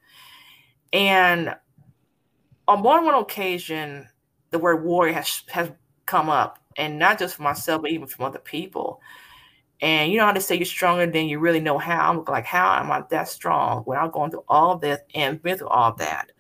And 0.93 1.55
on 2.67 2.83
more 2.83 2.97
than 2.97 3.05
one 3.05 3.15
occasion, 3.15 4.09
the 4.51 4.59
word 4.59 4.85
warrior 4.85 5.13
has 5.15 5.43
has 5.49 5.71
come 6.07 6.29
up, 6.29 6.59
and 6.77 6.99
not 6.99 7.19
just 7.19 7.37
for 7.37 7.43
myself, 7.43 7.83
but 7.83 7.91
even 7.91 8.07
from 8.07 8.27
other 8.27 8.39
people. 8.39 9.01
And 9.81 10.11
you 10.11 10.19
know 10.19 10.27
how 10.27 10.33
to 10.33 10.41
say 10.41 10.57
you're 10.57 10.65
stronger 10.65 11.07
than 11.07 11.27
you 11.29 11.39
really 11.39 11.61
know 11.61 11.79
how. 11.79 12.11
I'm 12.11 12.25
like, 12.25 12.45
how 12.45 12.75
am 12.81 12.91
I 12.91 13.05
that 13.11 13.29
strong 13.29 13.85
without 13.87 14.13
going 14.13 14.31
through 14.31 14.45
all 14.49 14.77
this 14.77 14.99
and 15.15 15.41
been 15.43 15.59
through 15.59 15.69
all 15.69 15.95
that? 15.95 16.33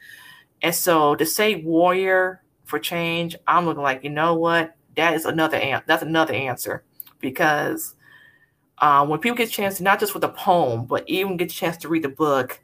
And 0.62 0.74
so 0.74 1.14
to 1.14 1.24
say 1.24 1.56
warrior 1.62 2.42
for 2.64 2.78
change, 2.78 3.36
I'm 3.46 3.66
looking 3.66 3.82
like, 3.82 4.02
you 4.02 4.10
know 4.10 4.34
what? 4.34 4.74
That 4.96 5.14
is 5.14 5.24
another 5.24 5.56
an- 5.56 5.82
that's 5.86 6.02
another 6.02 6.34
answer 6.34 6.84
because 7.20 7.94
uh, 8.78 9.06
when 9.06 9.20
people 9.20 9.36
get 9.36 9.48
a 9.48 9.52
chance 9.52 9.76
to 9.76 9.82
not 9.82 10.00
just 10.00 10.14
with 10.14 10.22
the 10.22 10.28
poem, 10.30 10.86
but 10.86 11.08
even 11.08 11.36
get 11.36 11.52
a 11.52 11.54
chance 11.54 11.76
to 11.78 11.88
read 11.88 12.02
the 12.02 12.08
book 12.08 12.60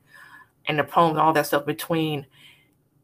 and 0.67 0.79
the 0.79 0.85
poem 0.85 1.11
and 1.11 1.21
all 1.21 1.33
that 1.33 1.47
stuff 1.47 1.67
between, 1.67 2.27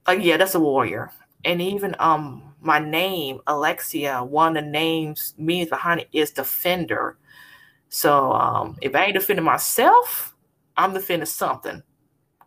like, 0.06 0.22
yeah, 0.22 0.36
that's 0.36 0.54
a 0.54 0.60
warrior. 0.60 1.10
And 1.44 1.62
even 1.62 1.94
um 1.98 2.54
my 2.60 2.78
name, 2.78 3.40
Alexia, 3.46 4.22
one 4.22 4.56
of 4.56 4.64
the 4.64 4.70
names 4.70 5.34
means 5.38 5.68
behind 5.70 6.00
it 6.00 6.08
is 6.12 6.30
defender. 6.30 7.18
So 7.88 8.32
um 8.32 8.76
if 8.82 8.94
I 8.94 9.06
ain't 9.06 9.14
defending 9.14 9.44
myself, 9.44 10.36
I'm 10.76 10.94
defending 10.94 11.26
something 11.26 11.82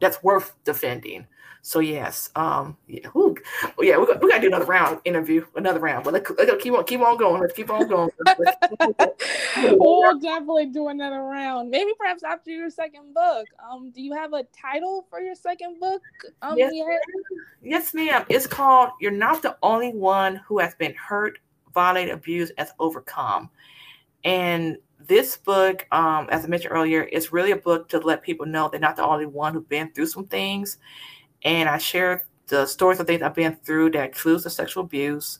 that's 0.02 0.24
worth 0.24 0.54
defending. 0.64 1.28
So 1.66 1.80
yes, 1.80 2.30
um, 2.36 2.76
yeah, 2.88 3.08
well, 3.14 3.34
yeah, 3.80 3.98
we 3.98 4.06
got, 4.06 4.22
we 4.22 4.30
got 4.30 4.36
to 4.36 4.42
do 4.42 4.48
another 4.48 4.66
round 4.66 5.00
interview, 5.06 5.46
another 5.56 5.80
round. 5.80 6.04
But 6.04 6.12
let's, 6.12 6.30
let's 6.38 6.62
keep 6.62 6.74
on, 6.74 6.84
keep 6.84 7.00
on 7.00 7.18
going. 7.18 7.40
Let's 7.40 7.54
keep 7.54 7.70
on 7.70 7.88
going. 7.88 8.10
we'll 9.80 10.20
definitely 10.20 10.66
do 10.66 10.90
another 10.90 11.22
round. 11.22 11.70
Maybe 11.70 11.92
perhaps 11.98 12.22
after 12.22 12.52
your 12.52 12.70
second 12.70 13.14
book. 13.14 13.48
Um, 13.66 13.92
do 13.92 14.02
you 14.02 14.12
have 14.12 14.34
a 14.34 14.44
title 14.44 15.08
for 15.10 15.22
your 15.22 15.36
second 15.36 15.80
book? 15.80 16.02
Um, 16.42 16.58
yes, 16.58 16.74
ma'am. 16.74 17.00
yes, 17.62 17.94
ma'am. 17.94 18.26
It's 18.28 18.46
called 18.46 18.90
"You're 19.00 19.12
Not 19.12 19.42
the 19.42 19.56
Only 19.64 19.94
One 19.94 20.36
Who 20.46 20.60
Has 20.60 20.76
Been 20.76 20.94
Hurt, 20.96 21.40
Violated, 21.74 22.14
Abused, 22.14 22.52
Has 22.58 22.74
Overcome," 22.78 23.50
and 24.26 24.78
this 25.00 25.38
book, 25.38 25.88
um, 25.94 26.28
as 26.30 26.44
I 26.44 26.48
mentioned 26.48 26.74
earlier, 26.74 27.04
is 27.04 27.32
really 27.32 27.52
a 27.52 27.58
book 27.58 27.88
to 27.90 28.00
let 28.00 28.22
people 28.22 28.46
know 28.46 28.68
they're 28.68 28.82
not 28.82 28.98
the 28.98 29.06
only 29.06 29.28
one 29.28 29.54
who've 29.54 29.68
been 29.68 29.92
through 29.94 30.08
some 30.08 30.26
things 30.26 30.78
and 31.44 31.70
I 31.70 31.78
share 31.78 32.26
the 32.48 32.66
stories 32.66 33.00
of 33.00 33.08
things 33.08 33.22
I've 33.22 33.36
been 33.36 33.56
through 33.64 33.92
that 33.92 34.10
includes 34.10 34.44
the 34.44 34.50
sexual 34.50 34.84
abuse, 34.84 35.40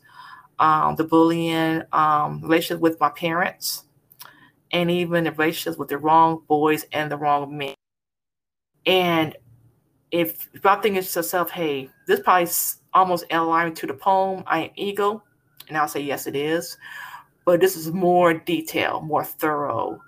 um, 0.60 0.96
the 0.96 1.04
bullying, 1.04 1.84
um, 1.92 2.42
relationships 2.42 2.82
with 2.82 3.00
my 3.00 3.10
parents, 3.10 3.86
and 4.72 4.90
even 4.90 5.24
the 5.24 5.32
relationships 5.32 5.78
with 5.78 5.90
the 5.90 5.98
wrong 5.98 6.44
boys 6.48 6.86
and 6.92 7.12
the 7.12 7.18
wrong 7.18 7.58
men. 7.58 7.76
And 8.86 9.36
if, 10.12 10.50
if 10.54 10.66
I'm 10.66 10.82
thinking 10.82 11.02
to 11.02 11.20
yourself, 11.20 11.52
hey, 11.52 11.90
this 12.08 12.20
probably 12.20 12.52
almost 12.94 13.26
aligned 13.32 13.76
to 13.78 13.88
the 13.88 13.94
poem, 13.94 14.44
I 14.48 14.64
am 14.64 14.70
Eagle, 14.76 15.24
and 15.68 15.78
I'll 15.78 15.88
say, 15.88 16.02
yes, 16.02 16.28
it 16.28 16.36
is. 16.36 16.78
But 17.46 17.60
this 17.60 17.76
is 17.76 17.92
more 17.92 18.34
detail, 18.34 19.02
more 19.02 19.24
thorough 19.24 20.00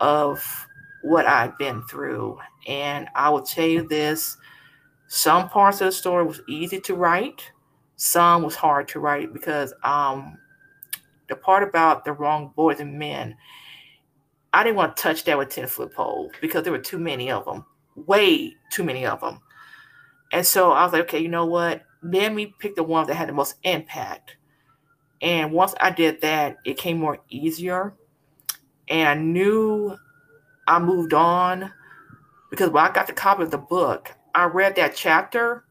of 0.00 0.66
what 1.02 1.26
I've 1.26 1.56
been 1.58 1.82
through. 1.84 2.38
And 2.66 3.08
I 3.14 3.30
will 3.30 3.42
tell 3.42 3.66
you 3.66 3.86
this 3.86 4.36
some 5.08 5.48
parts 5.48 5.80
of 5.80 5.86
the 5.86 5.92
story 5.92 6.24
was 6.24 6.42
easy 6.48 6.80
to 6.80 6.94
write, 6.94 7.50
some 7.96 8.42
was 8.42 8.54
hard 8.54 8.86
to 8.88 9.00
write 9.00 9.32
because 9.32 9.72
um, 9.82 10.38
the 11.28 11.36
part 11.36 11.62
about 11.66 12.04
the 12.04 12.12
wrong 12.12 12.52
boys 12.54 12.78
and 12.78 12.98
men, 12.98 13.34
I 14.52 14.62
didn't 14.62 14.76
want 14.76 14.96
to 14.96 15.02
touch 15.02 15.24
that 15.24 15.38
with 15.38 15.48
10 15.48 15.66
foot 15.66 15.94
pole 15.94 16.30
because 16.40 16.62
there 16.62 16.72
were 16.72 16.78
too 16.78 16.98
many 16.98 17.30
of 17.30 17.46
them, 17.46 17.64
way 17.96 18.54
too 18.70 18.84
many 18.84 19.06
of 19.06 19.20
them. 19.20 19.40
And 20.30 20.46
so 20.46 20.72
I 20.72 20.84
was 20.84 20.92
like, 20.92 21.02
okay, 21.02 21.20
you 21.20 21.28
know 21.28 21.46
what? 21.46 21.82
Let 22.02 22.34
me 22.34 22.54
pick 22.58 22.76
the 22.76 22.82
ones 22.82 23.08
that 23.08 23.14
had 23.14 23.30
the 23.30 23.32
most 23.32 23.56
impact. 23.62 24.36
And 25.22 25.52
once 25.52 25.74
I 25.80 25.90
did 25.90 26.20
that, 26.20 26.58
it 26.64 26.76
came 26.76 26.98
more 26.98 27.18
easier. 27.30 27.94
And 28.88 29.08
I 29.08 29.14
knew 29.14 29.96
I 30.66 30.78
moved 30.78 31.14
on 31.14 31.72
because 32.50 32.70
when 32.70 32.84
I 32.84 32.92
got 32.92 33.06
the 33.06 33.14
copy 33.14 33.42
of 33.42 33.50
the 33.50 33.58
book, 33.58 34.14
I 34.38 34.44
read 34.44 34.76
that 34.76 34.94
chapter, 34.94 35.64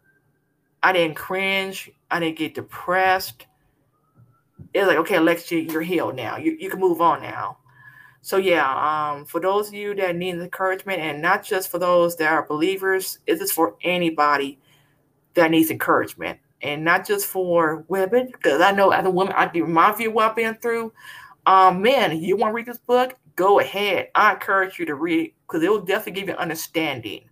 I 0.83 0.91
didn't 0.91 1.15
cringe. 1.15 1.89
I 2.11 2.19
didn't 2.19 2.37
get 2.37 2.53
depressed. 2.53 3.45
It's 4.73 4.87
like, 4.87 4.97
okay, 4.97 5.15
Alexia, 5.15 5.61
you're 5.61 5.81
healed 5.81 6.15
now. 6.15 6.37
You, 6.37 6.57
you 6.59 6.69
can 6.69 6.79
move 6.79 7.01
on 7.01 7.21
now. 7.21 7.59
So 8.21 8.35
yeah, 8.35 8.67
um, 9.13 9.25
for 9.25 9.39
those 9.39 9.69
of 9.69 9.73
you 9.73 9.95
that 9.95 10.17
need 10.17 10.35
encouragement, 10.35 10.99
and 10.99 11.21
not 11.21 11.43
just 11.43 11.69
for 11.69 11.79
those 11.79 12.17
that 12.17 12.31
are 12.31 12.45
believers, 12.45 13.19
it 13.25 13.41
is 13.41 13.53
for 13.53 13.77
anybody 13.83 14.59
that 15.35 15.51
needs 15.51 15.71
encouragement, 15.71 16.37
and 16.61 16.83
not 16.83 17.07
just 17.07 17.25
for 17.25 17.85
women, 17.87 18.27
because 18.33 18.59
I 18.59 18.71
know 18.71 18.89
as 18.89 19.05
a 19.05 19.09
woman, 19.09 19.33
I 19.37 19.47
do 19.47 19.65
my 19.65 19.93
view 19.93 20.11
what 20.11 20.31
I've 20.31 20.35
been 20.35 20.55
through. 20.55 20.91
Um, 21.45 21.81
man, 21.81 22.21
you 22.21 22.35
want 22.35 22.51
to 22.51 22.55
read 22.55 22.65
this 22.65 22.79
book? 22.79 23.15
Go 23.37 23.61
ahead. 23.61 24.09
I 24.13 24.33
encourage 24.33 24.77
you 24.77 24.85
to 24.87 24.95
read 24.95 25.33
because 25.47 25.63
it 25.63 25.69
will 25.69 25.79
definitely 25.79 26.19
give 26.19 26.27
you 26.27 26.35
understanding 26.35 27.29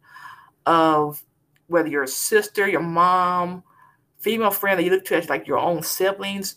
of 0.66 1.24
whether 1.68 1.88
you're 1.88 2.04
a 2.04 2.08
sister, 2.08 2.68
your 2.68 2.82
mom, 2.82 3.64
female 4.20 4.52
friend 4.52 4.80
that 4.80 4.84
you 4.84 4.92
look 4.92 5.06
to 5.06 5.16
as 5.16 5.30
like 5.30 5.48
your 5.48 5.58
own 5.58 5.84
siblings. 5.84 6.56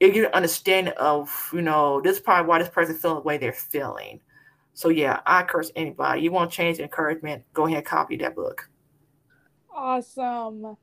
It 0.00 0.08
give 0.08 0.16
you 0.16 0.26
an 0.26 0.32
understanding 0.32 0.94
of, 0.98 1.50
you 1.52 1.62
know, 1.62 2.00
this 2.00 2.16
is 2.16 2.22
probably 2.22 2.48
why 2.48 2.58
this 2.58 2.68
person 2.68 2.96
feeling 2.96 3.16
the 3.18 3.22
way 3.22 3.38
they're 3.38 3.52
feeling. 3.52 4.20
So 4.74 4.88
yeah, 4.88 5.20
I 5.26 5.42
curse 5.42 5.70
anybody. 5.76 6.22
You 6.22 6.32
want 6.32 6.50
to 6.50 6.56
change 6.56 6.78
encouragement, 6.78 7.44
go 7.52 7.66
ahead 7.66 7.78
and 7.78 7.86
copy 7.86 8.16
that 8.16 8.34
book. 8.34 8.68
Awesome. 9.74 10.76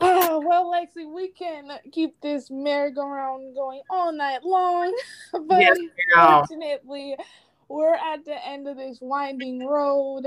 Oh, 0.00 0.42
well, 0.46 0.70
Lexi, 0.70 1.10
we 1.10 1.28
can 1.28 1.70
keep 1.90 2.20
this 2.20 2.50
merry-go-round 2.50 3.54
going 3.54 3.80
all 3.88 4.12
night 4.12 4.42
long, 4.42 4.94
but 5.32 5.60
yes, 5.60 5.78
unfortunately, 6.14 7.16
we're 7.68 7.94
at 7.94 8.24
the 8.24 8.46
end 8.46 8.68
of 8.68 8.76
this 8.76 8.98
winding 9.00 9.66
road. 9.66 10.26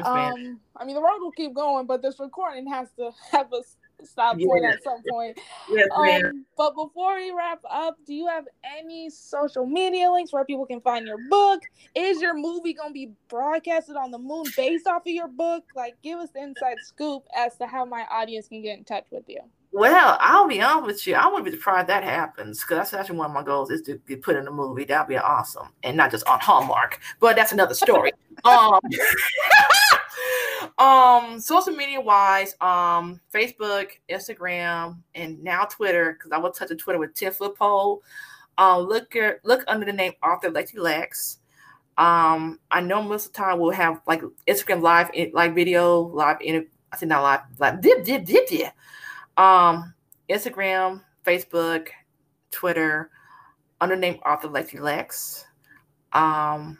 Um, 0.00 0.60
I 0.76 0.84
mean, 0.84 0.94
the 0.94 1.02
road 1.02 1.18
will 1.20 1.32
keep 1.32 1.54
going, 1.54 1.86
but 1.86 2.02
this 2.02 2.18
recording 2.18 2.66
has 2.68 2.88
to 2.98 3.10
have 3.32 3.52
a 3.52 3.60
stop 4.06 4.36
yeah. 4.38 4.46
point 4.46 4.64
at 4.64 4.82
some 4.82 5.02
point. 5.08 5.38
Yes, 5.70 5.88
um, 5.94 6.44
but 6.56 6.74
before 6.74 7.16
we 7.16 7.30
wrap 7.30 7.60
up, 7.70 7.96
do 8.06 8.14
you 8.14 8.26
have 8.26 8.44
any 8.78 9.10
social 9.10 9.66
media 9.66 10.10
links 10.10 10.32
where 10.32 10.44
people 10.44 10.66
can 10.66 10.80
find 10.80 11.06
your 11.06 11.18
book? 11.28 11.60
Is 11.94 12.20
your 12.20 12.34
movie 12.34 12.72
going 12.72 12.90
to 12.90 12.94
be 12.94 13.10
broadcasted 13.28 13.96
on 13.96 14.10
the 14.10 14.18
moon 14.18 14.44
based 14.56 14.86
off 14.86 15.02
of 15.02 15.12
your 15.12 15.28
book? 15.28 15.64
Like, 15.76 15.94
give 16.02 16.18
us 16.18 16.30
the 16.34 16.42
inside 16.42 16.78
scoop 16.82 17.24
as 17.36 17.56
to 17.58 17.66
how 17.66 17.84
my 17.84 18.06
audience 18.10 18.48
can 18.48 18.62
get 18.62 18.78
in 18.78 18.84
touch 18.84 19.04
with 19.10 19.24
you. 19.28 19.40
Well, 19.74 20.18
I'll 20.20 20.46
be 20.46 20.60
honest 20.60 20.86
with 20.86 21.06
you. 21.06 21.14
I 21.14 21.26
wouldn't 21.26 21.46
be 21.46 21.50
surprised 21.52 21.88
that 21.88 22.04
happens 22.04 22.60
because 22.60 22.76
that's 22.76 22.92
actually 22.92 23.16
one 23.16 23.30
of 23.30 23.32
my 23.32 23.42
goals 23.42 23.70
is 23.70 23.80
to 23.82 23.96
be 24.04 24.16
put 24.16 24.36
in 24.36 24.46
a 24.46 24.50
movie. 24.50 24.84
That'd 24.84 25.08
be 25.08 25.16
awesome, 25.16 25.68
and 25.82 25.96
not 25.96 26.10
just 26.10 26.26
on 26.26 26.40
Hallmark. 26.40 27.00
But 27.20 27.36
that's 27.36 27.52
another 27.52 27.74
story. 27.74 28.12
um, 28.44 28.80
um, 30.78 31.40
social 31.40 31.72
media 31.72 32.02
wise, 32.02 32.54
um, 32.60 33.18
Facebook, 33.32 33.92
Instagram, 34.10 34.98
and 35.14 35.42
now 35.42 35.64
Twitter 35.64 36.18
because 36.18 36.32
I 36.32 36.38
will 36.38 36.50
touch 36.50 36.70
on 36.70 36.76
Twitter 36.76 36.98
with 36.98 37.14
Ten 37.14 37.32
Foot 37.32 37.56
Pole. 37.56 38.02
Uh, 38.58 38.78
look 38.78 39.14
look 39.42 39.64
under 39.68 39.86
the 39.86 39.92
name 39.92 40.12
Author 40.22 40.50
Lexi 40.50 40.76
Lex. 40.76 41.38
Um, 41.96 42.60
I 42.70 42.82
know 42.82 43.02
most 43.02 43.26
of 43.26 43.32
the 43.32 43.38
time 43.38 43.58
we'll 43.58 43.70
have 43.70 44.02
like 44.06 44.22
Instagram 44.46 44.82
live 44.82 45.10
like 45.32 45.54
video 45.54 46.00
live 46.00 46.38
in 46.42 46.66
I 46.92 46.96
think 46.96 47.08
not 47.08 47.22
live 47.22 47.40
like 47.58 47.80
dip 47.80 48.04
dip 48.04 48.26
dip 48.26 48.48
dip. 48.48 48.72
Um, 49.36 49.94
Instagram, 50.28 51.02
Facebook, 51.26 51.88
Twitter, 52.50 53.10
under 53.80 53.96
name 53.96 54.18
Author 54.24 54.48
Lexi 54.48 54.80
Lex. 54.80 55.44
Um, 56.12 56.78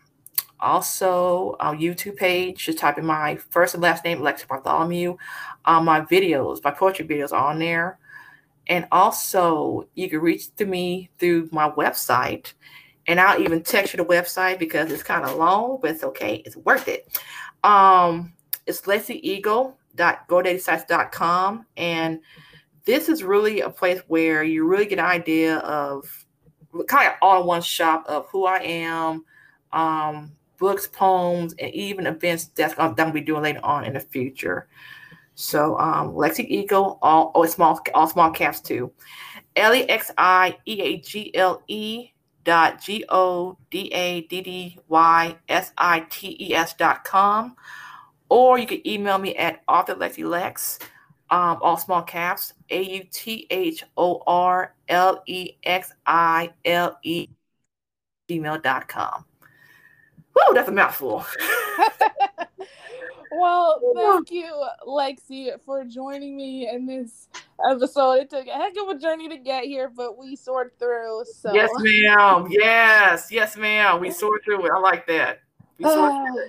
also, 0.61 1.57
our 1.59 1.75
YouTube 1.75 2.17
page, 2.17 2.65
just 2.65 2.79
type 2.79 2.99
in 2.99 3.05
my 3.05 3.37
first 3.37 3.75
and 3.75 3.83
last 3.83 4.05
name, 4.05 4.21
Lexi 4.21 4.47
Bartholomew. 4.47 5.17
Um, 5.65 5.85
my 5.85 6.03
videos, 6.03 6.62
my 6.62 6.71
poetry 6.71 7.07
videos 7.07 7.33
are 7.33 7.51
on 7.51 7.59
there. 7.59 7.99
And 8.69 8.87
also, 8.93 9.88
you 9.95 10.09
can 10.09 10.21
reach 10.21 10.55
to 10.57 10.65
me 10.65 11.11
through 11.19 11.49
my 11.51 11.69
website. 11.71 12.53
And 13.09 13.19
I'll 13.19 13.41
even 13.43 13.65
text 13.65 13.93
you 13.93 13.97
the 13.97 14.05
website 14.05 14.61
because 14.61 14.93
it's 14.93 15.03
kind 15.03 15.25
of 15.25 15.37
long, 15.37 15.79
but 15.83 15.91
it's 15.91 16.05
okay. 16.05 16.37
It's 16.47 16.57
worth 16.57 16.87
it. 16.87 17.19
Um, 17.65 18.33
it's 18.67 18.87
LexiEagle.GoDaddySites.com. 19.97 21.67
And 21.77 22.21
this 22.85 23.09
is 23.09 23.23
really 23.23 23.61
a 23.61 23.71
place 23.71 24.01
where 24.09 24.43
you 24.43 24.65
really 24.65 24.87
get 24.87 24.99
an 24.99 25.05
idea 25.05 25.59
of 25.59 26.27
kind 26.87 27.09
of 27.09 27.15
all 27.23 27.43
in 27.43 27.47
one 27.47 27.63
shop 27.63 28.05
of 28.09 28.27
who 28.29 28.47
I 28.47 28.59
am, 28.59 29.25
um, 29.73 30.33
books, 30.59 30.87
poems, 30.87 31.55
and 31.59 31.73
even 31.75 32.07
events 32.07 32.47
that's 32.55 32.75
going 32.75 32.95
to 32.97 33.13
be 33.13 33.21
doing 33.21 33.43
later 33.43 33.61
on 33.63 33.85
in 33.85 33.95
the 33.95 34.01
future. 34.01 34.69
So 35.35 35.79
um, 35.79 36.13
Lexi 36.13 36.47
Eagle, 36.47 36.99
all 37.03 37.33
oh, 37.35 37.47
small, 37.47 37.81
all 37.95 38.07
small 38.07 38.31
caps 38.31 38.61
too. 38.61 38.93
L 39.57 39.75
E 39.75 39.89
X 39.89 40.11
I 40.19 40.57
E 40.67 40.81
A 40.81 40.99
G 40.99 41.35
L 41.35 41.63
E 41.69 42.11
dot 42.45 42.81
G 42.81 43.05
O 43.09 43.57
D 43.71 43.89
A 43.93 44.23
D 44.23 44.41
D 44.41 44.79
Y 44.89 45.37
S 45.49 45.73
I 45.79 46.07
T 46.11 46.37
E 46.39 46.55
S 46.55 46.75
dot 46.75 47.05
com. 47.05 47.57
Or 48.33 48.59
you 48.59 48.66
can 48.66 48.88
email 48.88 49.18
me 49.18 49.37
at 49.37 49.61
author 49.68 49.95
Lexi 49.95 50.25
Lex, 50.25 50.79
um, 51.29 51.59
all 51.61 51.77
small 51.77 52.01
caps, 52.01 52.55
A 52.71 52.83
U 52.83 53.05
T 53.12 53.47
H 53.51 53.85
O 53.99 54.23
R 54.27 54.75
L 54.88 55.23
E 55.27 55.59
X 55.62 55.92
I 56.07 56.51
L 56.64 56.99
E 57.03 57.29
gmail.com. 58.31 59.27
Whoa, 60.35 60.55
that's 60.55 60.71
a 60.71 60.73
mouthful. 60.73 61.27
well, 63.33 63.79
thank 63.97 64.31
you, 64.31 64.66
Lexi, 64.88 65.51
for 65.66 65.85
joining 65.85 66.35
me 66.35 66.71
in 66.71 66.87
this 66.87 67.29
episode. 67.71 68.12
It 68.12 68.31
took 68.31 68.47
a 68.47 68.53
heck 68.53 68.73
of 68.81 68.97
a 68.97 68.99
journey 68.99 69.29
to 69.29 69.37
get 69.37 69.64
here, 69.64 69.92
but 69.95 70.16
we 70.16 70.37
soared 70.37 70.71
through. 70.79 71.25
So 71.31 71.53
yes, 71.53 71.68
ma'am. 71.81 72.47
Yes, 72.49 73.31
yes, 73.31 73.59
ma'am. 73.59 74.01
We 74.01 74.11
soared 74.11 74.40
through 74.42 74.64
it. 74.64 74.73
I 74.75 74.79
like 74.79 75.07
that. 75.09 75.40
We 75.77 75.85
soared 75.85 76.12
through 76.27 76.45
it. 76.45 76.49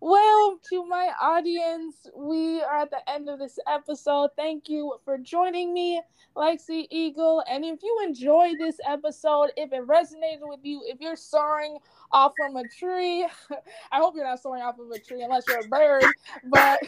Well, 0.00 0.60
to 0.70 0.84
my 0.86 1.10
audience, 1.20 2.06
we 2.14 2.62
are 2.62 2.82
at 2.82 2.90
the 2.90 3.08
end 3.10 3.28
of 3.28 3.38
this 3.38 3.58
episode. 3.66 4.30
Thank 4.36 4.68
you 4.68 4.94
for 5.04 5.16
joining 5.18 5.72
me, 5.72 6.02
Lexi 6.36 6.86
Eagle. 6.90 7.42
And 7.48 7.64
if 7.64 7.82
you 7.82 8.00
enjoyed 8.04 8.56
this 8.58 8.78
episode, 8.86 9.50
if 9.56 9.72
it 9.72 9.86
resonated 9.86 10.42
with 10.42 10.60
you, 10.62 10.82
if 10.86 11.00
you're 11.00 11.16
soaring 11.16 11.78
off 12.12 12.32
from 12.36 12.56
a 12.56 12.62
tree. 12.68 13.26
I 13.92 13.98
hope 13.98 14.14
you're 14.14 14.24
not 14.24 14.40
soaring 14.40 14.62
off 14.62 14.78
of 14.78 14.90
a 14.90 14.98
tree 14.98 15.22
unless 15.22 15.44
you're 15.48 15.64
a 15.64 15.68
bird. 15.68 16.04
But 16.44 16.80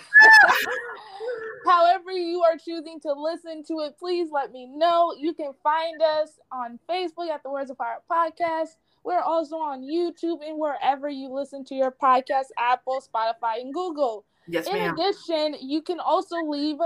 however 1.67 2.13
you 2.13 2.43
are 2.43 2.57
choosing 2.57 3.01
to 3.01 3.13
listen 3.13 3.65
to 3.65 3.81
it, 3.81 3.99
please 3.99 4.29
let 4.33 4.53
me 4.53 4.67
know. 4.67 5.15
You 5.19 5.35
can 5.35 5.53
find 5.63 6.01
us 6.03 6.39
on 6.53 6.79
Facebook 6.89 7.29
at 7.31 7.43
the 7.43 7.51
Words 7.51 7.71
of 7.71 7.77
Fire 7.77 7.99
podcast. 8.11 8.77
We're 9.09 9.23
also 9.23 9.57
on 9.57 9.81
YouTube 9.81 10.47
and 10.47 10.59
wherever 10.59 11.09
you 11.09 11.33
listen 11.33 11.65
to 11.65 11.75
your 11.75 11.91
podcast, 11.91 12.49
Apple, 12.59 13.01
Spotify, 13.01 13.59
and 13.63 13.73
Google. 13.73 14.27
Yes, 14.47 14.67
In 14.67 14.75
ma'am. 14.75 14.95
addition, 14.99 15.57
you 15.67 15.81
can 15.81 15.99
also 15.99 16.37
leave 16.45 16.77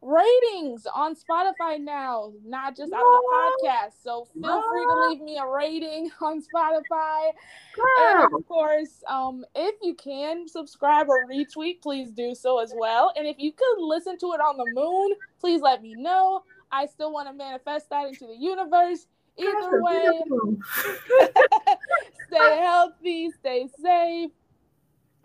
ratings 0.00 0.86
on 0.94 1.16
Spotify 1.16 1.80
now, 1.80 2.34
not 2.46 2.76
just 2.76 2.92
on 2.92 3.00
the 3.00 3.66
podcast. 3.66 3.94
So 4.00 4.28
feel 4.32 4.62
free 4.70 4.84
to 4.84 5.08
leave 5.08 5.22
me 5.22 5.38
a 5.38 5.44
rating 5.44 6.08
on 6.20 6.40
Spotify. 6.40 7.32
Girl. 7.74 7.86
And 7.98 8.32
of 8.32 8.46
course, 8.46 9.02
um, 9.08 9.44
if 9.56 9.74
you 9.82 9.96
can 9.96 10.46
subscribe 10.46 11.08
or 11.08 11.26
retweet, 11.26 11.82
please 11.82 12.12
do 12.12 12.32
so 12.36 12.60
as 12.60 12.72
well. 12.76 13.12
And 13.16 13.26
if 13.26 13.40
you 13.40 13.50
could 13.50 13.84
listen 13.84 14.16
to 14.18 14.26
it 14.34 14.40
on 14.40 14.56
the 14.56 14.70
moon, 14.72 15.16
please 15.40 15.60
let 15.60 15.82
me 15.82 15.96
know. 15.96 16.44
I 16.70 16.86
still 16.86 17.12
want 17.12 17.26
to 17.26 17.34
manifest 17.34 17.90
that 17.90 18.06
into 18.06 18.28
the 18.28 18.36
universe. 18.36 19.08
Either 19.42 19.82
way, 19.82 20.22
stay 22.28 22.58
healthy, 22.58 23.30
stay 23.30 23.68
safe. 23.80 24.30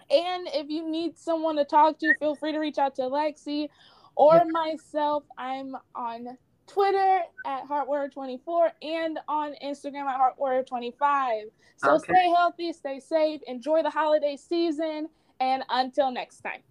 And 0.09 0.47
if 0.53 0.69
you 0.69 0.89
need 0.89 1.17
someone 1.17 1.57
to 1.57 1.65
talk 1.65 1.99
to, 1.99 2.13
feel 2.19 2.35
free 2.35 2.53
to 2.53 2.59
reach 2.59 2.77
out 2.77 2.95
to 2.95 3.03
Lexi 3.03 3.69
or 4.15 4.43
myself. 4.45 5.23
I'm 5.37 5.75
on 5.95 6.37
Twitter 6.67 7.21
at 7.45 7.67
HeartWarrior24 7.67 8.71
and 8.81 9.19
on 9.27 9.53
Instagram 9.63 10.05
at 10.05 10.19
HeartWarrior25. 10.19 11.43
So 11.77 11.95
okay. 11.95 12.13
stay 12.13 12.29
healthy, 12.35 12.73
stay 12.73 12.99
safe, 12.99 13.41
enjoy 13.47 13.83
the 13.83 13.89
holiday 13.89 14.37
season, 14.37 15.09
and 15.39 15.63
until 15.69 16.11
next 16.11 16.41
time. 16.41 16.61